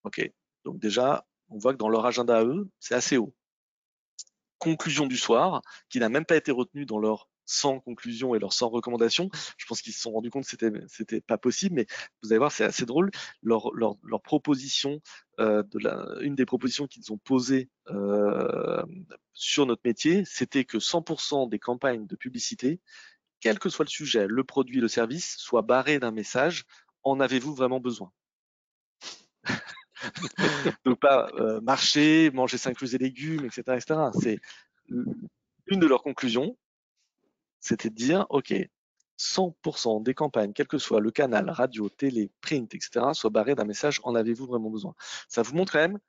[0.03, 0.31] Ok,
[0.65, 3.33] donc déjà, on voit que dans leur agenda à eux, c'est assez haut.
[4.57, 8.53] Conclusion du soir, qui n'a même pas été retenue dans leur 100 conclusions et leurs
[8.53, 9.29] 100 recommandations.
[9.57, 11.87] Je pense qu'ils se sont rendus compte que c'était c'était pas possible, mais
[12.21, 13.09] vous allez voir, c'est assez drôle.
[13.41, 15.01] Leur, leur, leur proposition,
[15.39, 18.83] euh, de la, une des propositions qu'ils ont posées euh,
[19.33, 22.79] sur notre métier, c'était que 100% des campagnes de publicité
[23.39, 26.65] quel que soit le sujet, le produit, le service, soit barré d'un message
[27.03, 28.11] en avez-vous vraiment besoin?
[30.85, 34.09] Donc pas euh, marcher, manger 5 fruits et légumes, etc.
[34.87, 36.57] une de leurs conclusions,
[37.59, 38.53] c'était de dire, OK,
[39.19, 43.65] 100% des campagnes, quel que soit le canal, radio, télé, print, etc., soit barré d'un
[43.65, 44.95] message en avez-vous vraiment besoin?
[45.27, 45.99] Ça vous montre même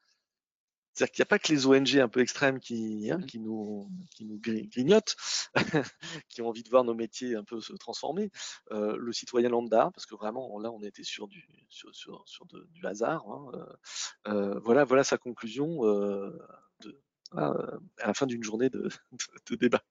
[0.92, 3.26] c'est-à-dire qu'il n'y a pas que les ONG un peu extrêmes qui, hein, mmh.
[3.26, 5.16] qui, nous, qui nous grignotent,
[6.28, 8.30] qui ont envie de voir nos métiers un peu se transformer.
[8.72, 12.46] Euh, le citoyen lambda, parce que vraiment là on était sur du, sur, sur, sur
[12.46, 13.24] du hasard.
[13.28, 17.00] Hein, euh, euh, voilà, voilà sa conclusion de,
[17.36, 18.88] à la fin d'une journée de,
[19.50, 19.82] de débat.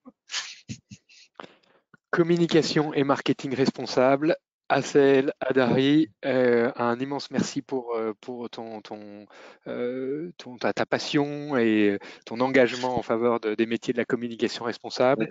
[2.11, 4.35] Communication et marketing responsable,
[4.69, 9.25] Acel, Adari, euh, un immense merci pour, euh, pour ton, ton,
[9.67, 15.29] euh, ta, passion et ton engagement en faveur des métiers de la communication responsable.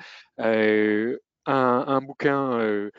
[1.46, 2.90] Un, bouquin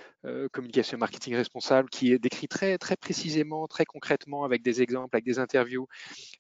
[0.52, 5.16] communication et marketing responsable qui est décrit très, très précisément, très concrètement, avec des exemples,
[5.16, 5.88] avec des interviews,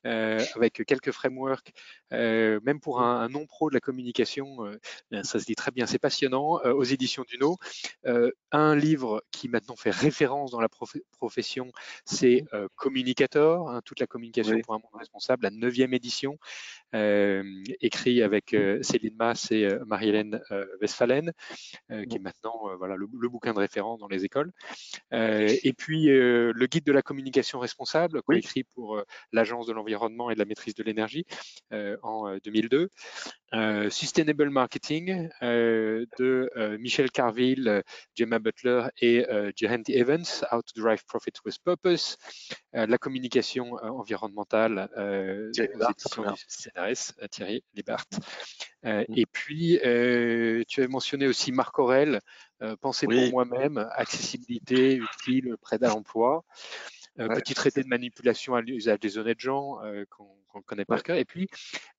[0.04, 1.72] avec quelques frameworks,
[2.12, 4.58] même pour un, non-pro de la communication,
[5.24, 7.58] ça se dit très bien, c'est passionnant, aux éditions Duno.
[8.52, 10.70] un livre qui maintenant fait référence dans la
[11.18, 11.72] profession,
[12.06, 16.38] c'est Communicator, hein, toute la communication pour un monde responsable, la neuvième édition,
[16.94, 20.42] écrit avec Céline Mass et Marie-Hélène
[20.82, 21.32] Westphalen,
[21.90, 24.52] qui est maintenant voilà, le, bouquin de référence dans les écoles.
[25.12, 29.02] et puis le guide de la communication responsable, écrit pour
[29.32, 31.26] l'Agence de l'environnement et de la maîtrise de l'énergie
[32.04, 32.90] en 2002.
[33.90, 37.84] Sustainable Marketing de Michel Carville,
[38.16, 39.26] Gemma Butler et
[39.56, 42.18] Geraint Evans, How to Drive Profit with Purpose.
[42.74, 48.06] la communication environnementale aux éditions du CNRS, Thierry Libart.
[48.84, 49.04] Mm.
[49.16, 52.22] Et puis, tu avais mentionné aussi Marc Aurel,
[52.82, 56.44] Penser pour moi-même, accessibilité, utile, prêt à l'emploi.
[57.18, 59.80] Petit traité de manipulation à l'usage des honnêtes gens
[60.10, 61.18] qu'on connaît par cœur.
[61.18, 61.50] Et puis,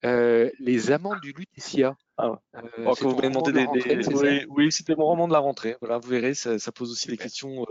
[0.03, 1.95] les amants du Lutetia.
[2.17, 2.39] Ah
[2.85, 5.75] oh, vous m'avez des, oui, c'était mon roman de la rentrée.
[5.81, 7.65] Voilà, vous verrez, ça, pose aussi des questions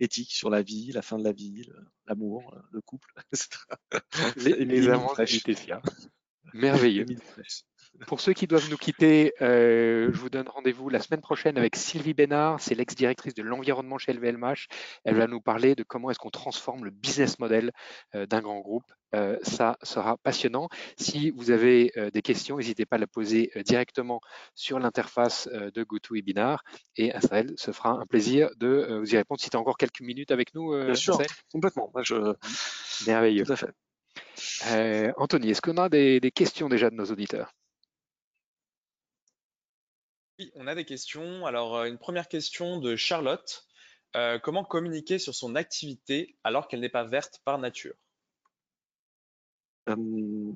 [0.00, 1.68] éthiques sur la vie, la fin de la vie,
[2.06, 3.48] l'amour, le, couple, etc.
[4.36, 5.80] Les, les amants du Lutetia.
[6.54, 7.06] Merveilleux.
[8.06, 11.76] Pour ceux qui doivent nous quitter, euh, je vous donne rendez-vous la semaine prochaine avec
[11.76, 14.66] Sylvie Bénard, c'est l'ex-directrice de l'environnement chez LVMH.
[15.04, 17.70] Elle va nous parler de comment est-ce qu'on transforme le business model
[18.14, 18.84] euh, d'un grand groupe.
[19.14, 20.68] Euh, ça sera passionnant.
[20.98, 24.20] Si vous avez des questions, n'hésitez pas à la poser directement
[24.54, 26.64] sur l'interface de GoToWebinar
[26.96, 29.40] et Israël se fera un plaisir de vous y répondre.
[29.40, 31.18] Si tu as encore quelques minutes avec nous, Bien sûr,
[31.52, 31.92] complètement.
[32.02, 32.34] je...
[33.06, 33.44] Merveilleux.
[33.44, 35.12] Tout à fait.
[35.16, 37.52] Anthony, est-ce qu'on a des questions déjà de nos auditeurs?
[40.38, 41.46] Oui, on a des questions.
[41.46, 43.66] Alors, euh, une première question de Charlotte.
[44.16, 47.94] Euh, comment communiquer sur son activité alors qu'elle n'est pas verte par nature?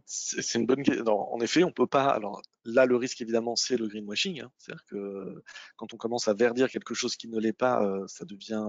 [0.06, 1.04] C'est une bonne question.
[1.06, 2.08] En effet, on peut pas.
[2.08, 4.40] Alors là, le risque évidemment, c'est le greenwashing.
[4.40, 4.50] Hein.
[4.56, 5.42] C'est-à-dire que
[5.76, 8.64] quand on commence à verdir quelque chose qui ne l'est pas, euh, ça devient.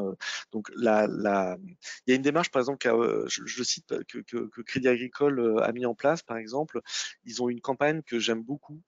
[0.51, 5.85] donc il y a une démarche, par exemple, je, cite que, Crédit Agricole a mis
[5.85, 6.81] en place, par exemple.
[7.23, 8.81] Ils ont une campagne que j'aime beaucoup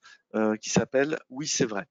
[0.59, 1.87] qui s'appelle Oui, c'est vrai.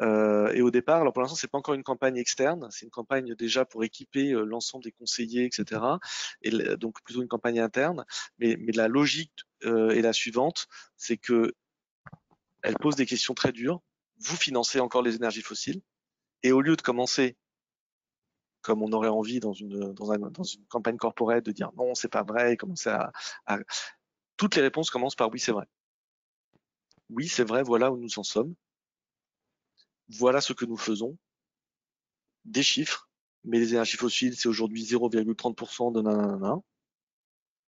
[0.00, 2.90] Euh, et au départ, alors pour l'instant, c'est pas encore une campagne externe, c'est une
[2.90, 5.82] campagne déjà pour équiper euh, l'ensemble des conseillers, etc.
[6.42, 8.04] Et donc plutôt une campagne interne.
[8.38, 9.32] Mais, mais la logique
[9.64, 10.66] euh, est la suivante,
[10.96, 11.54] c'est que
[12.62, 13.82] elle pose des questions très dures.
[14.18, 15.82] Vous financez encore les énergies fossiles,
[16.42, 17.36] et au lieu de commencer
[18.62, 21.94] comme on aurait envie dans une dans, un, dans une campagne corporate de dire non,
[21.94, 23.12] c'est pas vrai, et commencer à,
[23.46, 23.58] à
[24.36, 25.66] toutes les réponses commencent par oui, c'est vrai.
[27.10, 28.54] Oui, c'est vrai, voilà où nous en sommes
[30.18, 31.16] voilà ce que nous faisons,
[32.44, 33.08] des chiffres,
[33.44, 36.56] mais les énergies fossiles, c'est aujourd'hui 0,30% de nanana,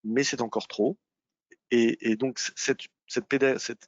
[0.04, 0.98] mais c'est encore trop.
[1.70, 2.80] Et, donc, cette,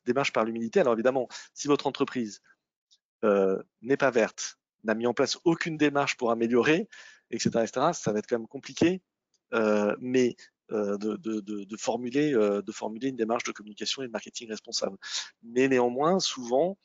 [0.04, 2.42] démarche par l'humilité, alors évidemment, si votre entreprise
[3.24, 6.88] euh, n'est pas verte, n'a mis en place aucune démarche pour améliorer,
[7.30, 9.00] etc., etc., ça va être quand même compliqué,
[9.54, 10.36] euh, mais
[10.72, 14.98] euh, de, formuler, de formuler une démarche de communication et de marketing responsable.
[15.42, 16.76] Mais néanmoins, souvent,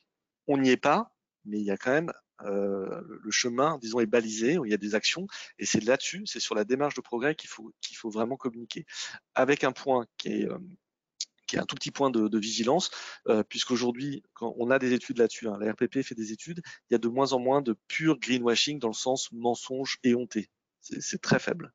[0.48, 1.14] on n'y est pas,
[1.46, 4.78] mais il y a quand même euh, le chemin, disons, est balisé, il y a
[4.78, 5.28] des actions,
[5.60, 8.86] et c'est là-dessus, c'est sur la démarche de progrès qu'il faut, faut vraiment communiquer.
[9.36, 10.58] Avec un point qui est, euh,
[11.48, 12.90] qui est un tout petit point de, de vigilance,
[13.28, 16.94] euh, puisqu'aujourd'hui, quand on a des études là-dessus, hein, la RPP fait des études, il
[16.94, 20.50] y a de moins en moins de pur greenwashing dans le sens mensonge éhonté.
[20.82, 21.72] C'est très faible.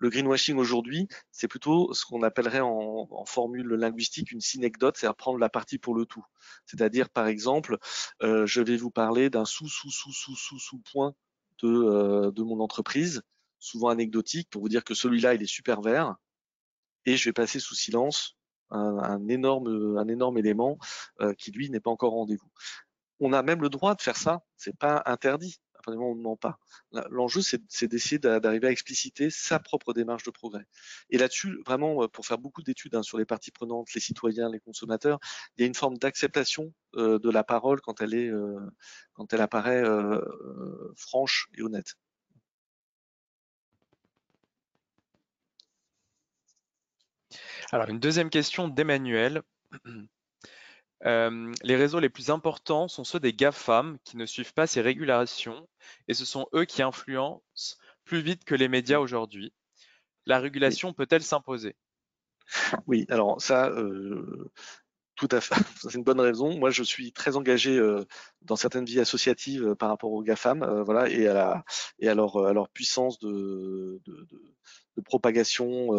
[0.00, 5.38] Le greenwashing aujourd'hui, c'est plutôt ce qu'on appellerait en, formule linguistique une synecdote, c'est-à-dire prendre
[5.38, 6.24] la partie pour le tout.
[6.64, 7.76] C'est-à-dire, par exemple,
[8.22, 11.14] euh, je vais vous parler d'un sous-sous-sous-sous-sous-sous-point
[11.62, 13.22] de, euh, de mon entreprise,
[13.58, 16.16] souvent anecdotique, pour vous dire que celui-là, il est super vert,
[17.04, 18.36] et je vais passer sous silence
[18.70, 20.78] un, énorme, un énorme élément
[21.20, 22.50] euh, qui, lui, n'est pas encore rendez-vous.
[23.18, 26.58] On a même le droit de faire ça, c'est pas interdit on ne ment pas.
[27.10, 30.66] L'enjeu, c'est d'essayer d'arriver à expliciter sa propre démarche de progrès.
[31.10, 34.50] Et là-dessus, vraiment, euh, pour faire beaucoup d'études hein, sur les parties prenantes, les citoyens,
[34.50, 35.18] les consommateurs,
[35.56, 38.58] il y a une forme d'acceptation euh, de la parole quand elle est, euh,
[39.12, 39.82] quand elle apparaît
[40.96, 41.94] franche et honnête.
[47.72, 49.42] Alors, une deuxième question d'Emmanuel.
[51.04, 55.68] Les réseaux les plus importants sont ceux des GAFAM qui ne suivent pas ces régulations
[56.08, 59.52] et ce sont eux qui influencent plus vite que les médias aujourd'hui.
[60.26, 61.76] La régulation peut-elle s'imposer?
[62.86, 63.70] Oui, alors ça,
[65.20, 66.58] Tout à fait, c'est une bonne raison.
[66.58, 68.06] Moi, je suis très engagé euh,
[68.40, 71.64] dans certaines vies associatives euh, par rapport aux GAFAM, euh, voilà, et à la
[71.98, 74.56] et à leur, à leur puissance de, de, de,
[74.96, 75.90] de propagation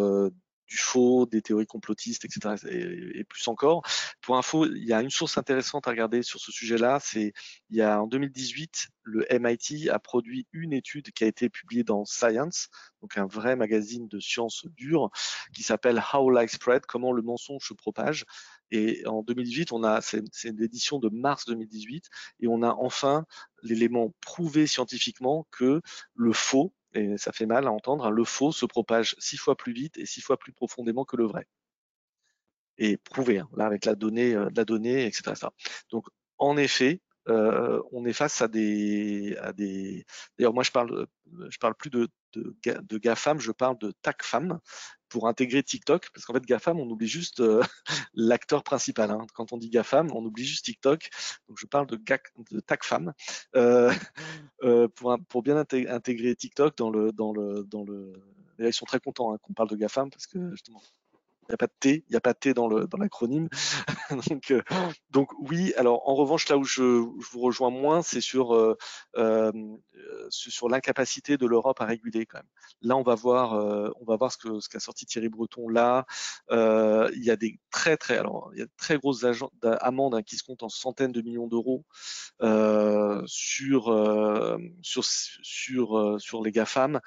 [0.72, 2.54] du faux, des théories complotistes, etc.
[2.70, 3.82] Et, plus encore.
[4.22, 6.98] Pour info, il y a une source intéressante à regarder sur ce sujet-là.
[6.98, 7.34] C'est
[7.68, 11.84] il y a en 2018, le MIT a produit une étude qui a été publiée
[11.84, 12.70] dans Science,
[13.02, 15.10] donc un vrai magazine de sciences dures,
[15.52, 18.24] qui s'appelle How Lies Spread, comment le mensonge se propage.
[18.70, 22.08] Et en 2018, on a, c'est une édition de mars 2018,
[22.40, 23.26] et on a enfin
[23.62, 25.82] l'élément prouvé scientifiquement que
[26.14, 29.56] le faux, et ça fait mal à entendre, hein, le faux se propage six fois
[29.56, 31.46] plus vite et six fois plus profondément que le vrai.
[32.78, 35.34] Et prouvé, hein, là avec la donnée, euh, la donnée, etc.
[35.90, 36.06] Donc
[36.38, 40.04] en effet, euh, on est face à des, des.
[40.36, 41.06] D'ailleurs, moi, je parle,
[41.48, 44.58] je parle plus de, de, de GAFAM, je parle de TACFAM
[45.12, 47.62] pour intégrer TikTok, parce qu'en fait, GAFAM, on oublie juste euh,
[48.14, 49.10] l'acteur principal.
[49.10, 49.26] Hein.
[49.34, 51.10] Quand on dit GAFAM, on oublie juste TikTok.
[51.48, 52.00] Donc, je parle de,
[52.50, 53.12] de TACFAM
[53.54, 53.92] euh,
[54.64, 58.14] euh, pour, pour bien intégrer TikTok dans le, dans le, dans le.
[58.58, 60.80] ils sont très contents hein, qu'on parle de GAFAM parce que justement,
[61.50, 63.48] n'y a pas de T, il n'y a pas de T dans l'acronyme.
[64.30, 64.62] donc, euh,
[65.10, 65.72] donc oui.
[65.76, 68.76] Alors en revanche, là où je, vous rejoins moins, c'est sur euh,
[69.16, 69.52] euh,
[70.30, 72.48] sur l'incapacité de l'Europe à réguler quand même.
[72.82, 73.52] Là, on va voir
[74.32, 76.06] ce qu'a sorti Thierry Breton là.
[76.50, 79.24] Il y a des très très alors il y a de très grosses
[79.80, 81.84] amendes hein, qui se comptent en centaines de millions d'euros
[83.26, 83.92] sur
[86.42, 87.00] les GAFAM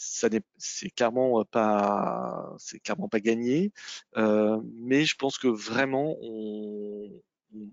[0.00, 3.72] ça c'est clairement pas c'est clairement pas gagné.
[4.16, 7.10] Euh, mais je pense que vraiment on,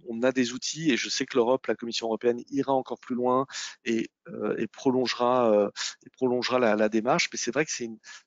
[0.07, 3.15] on a des outils et je sais que l'Europe, la Commission européenne ira encore plus
[3.15, 3.45] loin
[3.86, 5.69] et, euh, et prolongera, euh,
[6.05, 7.30] et prolongera la, la, démarche.
[7.32, 7.71] Mais c'est vrai que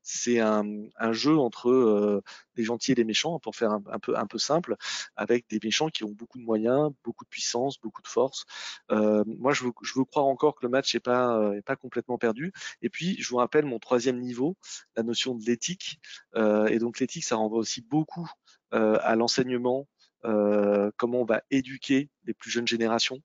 [0.02, 0.64] c'est un,
[0.98, 2.22] un, jeu entre euh,
[2.56, 4.76] les gentils et les méchants, pour faire un, peu, un peu simple,
[5.16, 8.44] avec des méchants qui ont beaucoup de moyens, beaucoup de puissance, beaucoup de force.
[8.90, 11.76] Euh, moi, je veux, je veux croire encore que le match n'est pas, est pas
[11.76, 12.52] complètement perdu.
[12.82, 14.56] Et puis, je vous rappelle mon troisième niveau,
[14.96, 16.00] la notion de l'éthique.
[16.36, 18.30] Euh, et donc, l'éthique, ça renvoie aussi beaucoup
[18.72, 23.20] à l'enseignement euh, comment on va éduquer les plus jeunes générations.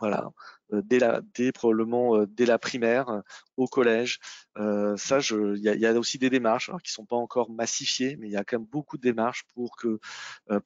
[0.00, 0.30] Voilà,
[0.72, 3.22] euh, dès, la, dès probablement euh, dès la primaire,
[3.56, 4.18] au collège.
[4.56, 8.16] ça, il y a, y a, aussi des démarches alors, qui sont pas encore massifiées,
[8.16, 10.00] mais il y a quand même beaucoup de démarches pour que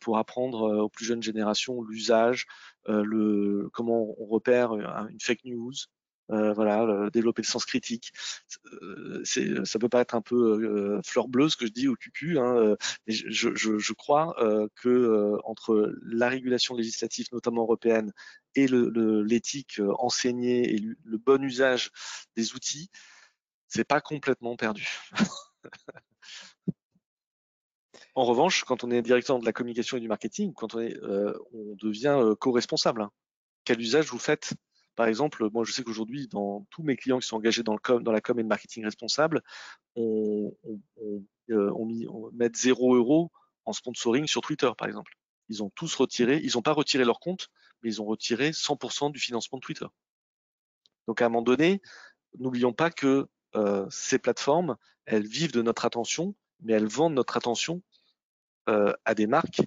[0.00, 2.46] pour apprendre aux plus jeunes générations l'usage,
[2.86, 5.74] le comment on repère une fake news,
[6.30, 8.12] euh, voilà, développer le sens critique.
[8.82, 9.22] Euh,
[9.64, 12.56] ça peut paraître un peu euh, fleur bleue ce que je dis au cucu, hein,
[12.56, 12.76] euh,
[13.06, 14.34] mais je, je, crois
[14.76, 18.12] que entre la régulation législative, notamment européenne,
[18.54, 21.90] et l'éthique enseignée et le, bon usage
[22.36, 22.90] des outils,
[23.68, 24.88] c'est pas complètement perdu.
[28.18, 30.96] En revanche, quand on est directeur de la communication et du marketing, quand on, est,
[31.04, 33.02] euh, on devient euh, co-responsable.
[33.02, 33.12] Hein.
[33.64, 34.54] Quel usage vous faites?
[34.98, 38.20] Par exemple, moi, je sais qu'aujourd'hui, dans tous mes clients qui sont engagés dans, la
[38.20, 39.44] com et le marketing responsable,
[39.94, 40.52] on,
[41.50, 43.30] euh, met 0 euros
[43.64, 45.16] en sponsoring sur Twitter, par exemple.
[45.48, 47.48] Ils ont tous retiré, ils n'ont pas retiré leur compte,
[47.80, 49.86] mais ils ont retiré 100% du financement de Twitter.
[51.06, 51.80] Donc, à un moment donné,
[52.40, 57.36] n'oublions pas que euh, ces plateformes, elles vivent de notre attention, mais elles vendent notre
[57.36, 57.82] attention
[58.68, 59.62] euh, à des marques,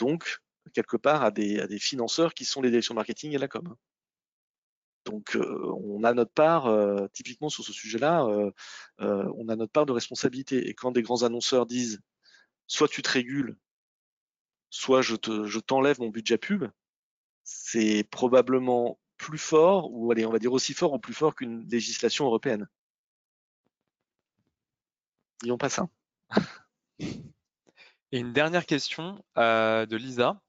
[0.00, 0.40] donc
[0.74, 3.76] quelque part à des, à des financeurs qui sont les directions marketing et la com.
[5.04, 8.52] Donc, euh, on a notre part, euh, typiquement sur ce sujet-là, euh,
[9.36, 10.68] on a notre part de responsabilité.
[10.68, 12.00] Et quand des grands annonceurs disent,
[12.66, 13.56] soit tu te régules,
[14.70, 16.66] soit je te, je t'enlève mon budget pub,
[17.44, 21.68] c'est probablement plus fort, ou allez, on va dire aussi fort ou plus fort qu'une
[21.68, 22.68] législation européenne.
[25.42, 25.88] Disons pas ça.
[27.00, 30.40] Et une dernière question de Lisa.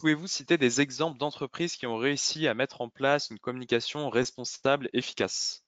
[0.00, 4.88] Pouvez-vous citer des exemples d'entreprises qui ont réussi à mettre en place une communication responsable
[4.94, 5.62] efficace?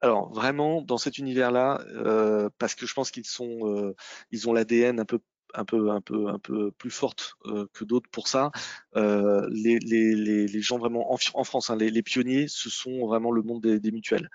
[0.00, 3.94] Alors vraiment dans cet univers-là, euh, parce que je pense qu'ils sont, euh,
[4.32, 5.20] ils ont l'ADN un peu,
[5.54, 8.50] un peu, un peu, un peu plus forte euh, que d'autres pour ça.
[8.96, 13.62] Les, les, les, gens vraiment en, France, hein, les, pionniers, ce sont vraiment le monde
[13.62, 14.28] des, mutuelles.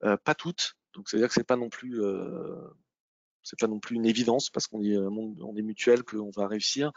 [0.00, 2.00] Pas toutes, donc c'est à dire que c'est pas non plus
[3.46, 6.90] c'est pas non plus une évidence parce qu'on est, on est mutuel qu'on va réussir,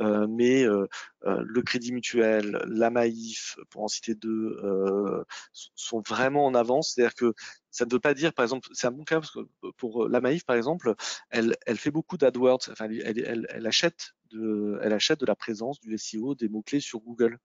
[0.00, 0.86] euh, mais euh,
[1.24, 6.92] euh, le Crédit Mutuel, la Maïf, pour en citer deux, euh, sont vraiment en avance.
[6.92, 7.32] C'est-à-dire que
[7.70, 9.40] ça ne veut pas dire, par exemple, c'est un bon cas parce que
[9.78, 10.94] pour la Maïf, par exemple,
[11.30, 15.34] elle, elle fait beaucoup d'AdWords, enfin, elle, elle, elle, achète de, elle achète de la
[15.34, 17.38] présence du SEO, des mots-clés sur Google.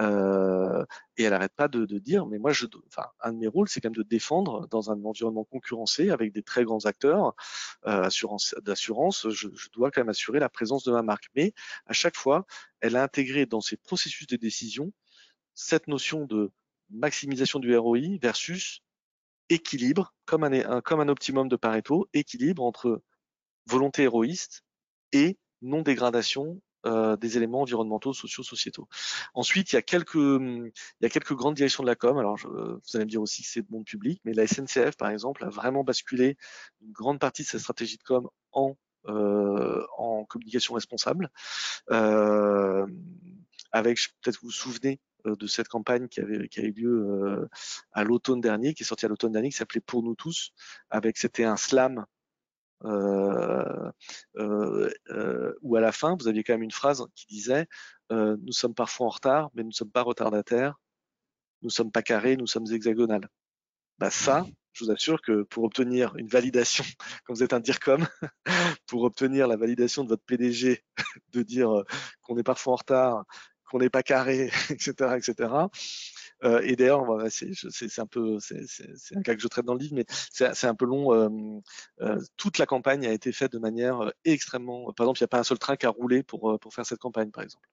[0.00, 0.84] Euh,
[1.16, 3.68] et elle n'arrête pas de, de, dire, mais moi, je, enfin, un de mes rôles,
[3.68, 7.34] c'est quand même de défendre dans un environnement concurrencé avec des très grands acteurs
[7.86, 9.28] euh, assurance, d'assurance.
[9.30, 11.28] Je, je, dois quand même assurer la présence de ma marque.
[11.34, 11.54] Mais
[11.86, 12.46] à chaque fois,
[12.80, 14.92] elle a intégré dans ses processus de décision
[15.54, 16.52] cette notion de
[16.90, 18.82] maximisation du ROI versus
[19.48, 23.02] équilibre, comme un, un, comme un optimum de Pareto, équilibre entre
[23.66, 24.62] volonté héroïste
[25.12, 28.88] et non-dégradation euh, des éléments environnementaux, sociaux, sociétaux.
[29.34, 30.72] Ensuite, il y a quelques, il
[31.02, 32.16] y a quelques grandes directions de la com.
[32.18, 34.96] Alors, je, vous allez me dire aussi que c'est de monde public, mais la SNCF,
[34.96, 36.36] par exemple, a vraiment basculé
[36.80, 38.76] une grande partie de sa stratégie de com en
[39.08, 41.30] euh, en communication responsable,
[41.90, 42.86] euh,
[43.72, 46.90] avec peut-être vous vous souvenez euh, de cette campagne qui avait qui a eu lieu
[46.90, 47.48] euh,
[47.92, 50.52] à l'automne dernier, qui est sortie à l'automne dernier, qui s'appelait Pour nous tous,
[50.90, 52.04] avec c'était un slam
[52.84, 52.90] où
[55.76, 57.66] à la fin, vous aviez quand même une phrase qui disait
[58.10, 60.74] Nous sommes parfois en retard, mais nous ne sommes pas retardataires,
[61.62, 63.28] nous ne sommes pas carrés, nous sommes hexagonales.
[63.98, 66.84] Bah ça, je vous assure que pour obtenir une validation,
[67.24, 68.06] quand vous êtes un DIRCOM,
[68.86, 70.84] pour obtenir la validation de votre PDG,
[71.32, 71.82] de dire
[72.22, 73.24] qu'on est parfois en retard,
[73.70, 75.50] qu'on n'est pas carré, etc., etc.
[76.44, 79.94] Euh, et d'ailleurs, c'est un peu, c'est un cas que je traite dans le livre,
[79.94, 81.14] mais c'est un peu long.
[81.14, 81.28] Euh,
[82.02, 84.92] euh, toute la campagne a été faite de manière extrêmement.
[84.92, 86.86] Par exemple, il n'y a pas un seul train qui a roulé pour pour faire
[86.86, 87.68] cette campagne, par exemple.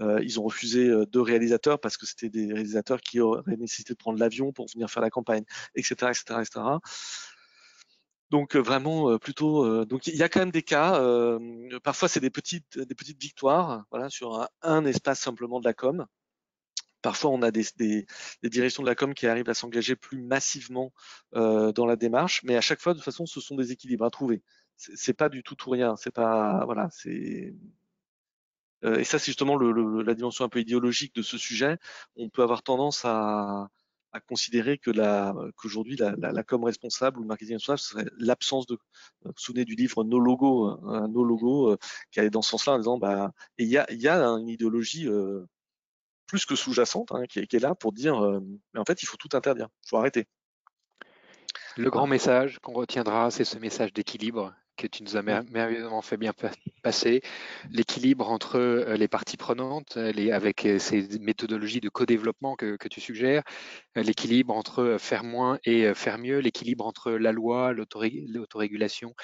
[0.00, 3.98] Euh, ils ont refusé deux réalisateurs parce que c'était des réalisateurs qui auraient nécessité de
[3.98, 5.44] prendre l'avion pour venir faire la campagne,
[5.74, 6.60] etc., etc., etc.
[8.30, 9.84] Donc vraiment plutôt.
[9.86, 11.00] donc il y a quand même des cas.
[11.82, 16.06] parfois c'est des petites des petites victoires, voilà, sur un, espace simplement de la com.
[17.02, 18.06] Parfois, on a des, des,
[18.42, 20.92] des, directions de la com qui arrivent à s'engager plus massivement
[21.36, 24.04] euh, dans la démarche, mais à chaque fois, de toute façon, ce sont des équilibres
[24.04, 24.42] à trouver.
[24.76, 25.96] C'est pas du tout tout rien.
[25.96, 26.88] C'est pas voilà.
[26.92, 27.54] C'est
[28.84, 31.78] euh, et ça, c'est justement le, le, la dimension un peu idéologique de ce sujet.
[32.16, 33.68] On peut avoir tendance à,
[34.12, 38.10] à considérer que la qu'aujourd'hui la, la, la, com responsable ou le marketing responsable serait
[38.18, 41.78] l'absence de vous, vous souvenez du livre No Logo, hein, No Logo euh,
[42.10, 44.48] qui allait dans ce sens-là en disant bah il y a il y a une
[44.48, 45.44] idéologie euh,
[46.28, 48.40] plus que sous-jacente, hein, qui, qui, est là pour dire, euh,
[48.74, 50.28] mais en fait, il faut tout interdire, il faut arrêter.
[51.76, 56.16] Le grand message qu'on retiendra, c'est ce message d'équilibre que tu nous as merveilleusement fait
[56.16, 56.32] bien
[56.82, 57.20] passer,
[57.70, 62.88] l'équilibre entre euh, les parties prenantes, les, avec euh, ces méthodologies de co-développement que, que,
[62.88, 63.42] tu suggères,
[63.96, 69.14] l'équilibre entre faire moins et faire mieux, l'équilibre entre la loi, l'autorégulation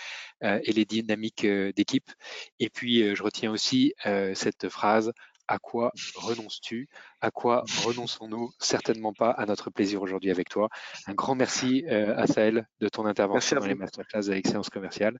[0.43, 2.11] et les dynamiques d'équipe.
[2.59, 3.95] Et puis, je retiens aussi
[4.35, 5.13] cette phrase
[5.49, 6.89] à quoi renonces-tu?
[7.21, 8.51] À quoi renonçons-nous?
[8.59, 10.69] Certainement pas à notre plaisir aujourd'hui avec toi.
[11.07, 15.19] Un grand merci euh, à Sahel de ton intervention dans les masterclass de l'excellence commerciale.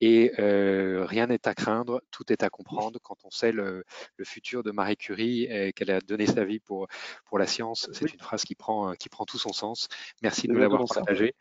[0.00, 2.98] Et euh, rien n'est à craindre, tout est à comprendre.
[3.02, 3.84] Quand on sait le,
[4.16, 6.88] le futur de Marie Curie qu'elle a donné sa vie pour,
[7.24, 9.88] pour la science, c'est une phrase qui prend, qui prend tout son sens.
[10.22, 11.34] Merci de nous l'avoir partagé.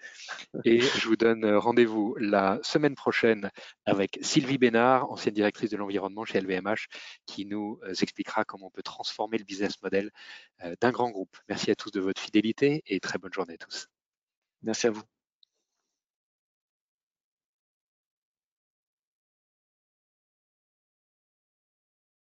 [0.66, 3.50] Et je vous donne rendez-vous la semaine prochaine
[3.86, 6.88] avec Sylvie Bénard, ancienne directrice de l'environnement chez LVMH,
[7.26, 10.12] qui nous euh, expliquera comment on peut transformer le business model
[10.64, 11.38] euh, d'un grand groupe.
[11.50, 13.88] Merci à tous de votre fidélité et très bonne journée à tous.
[14.62, 15.13] Merci à vous.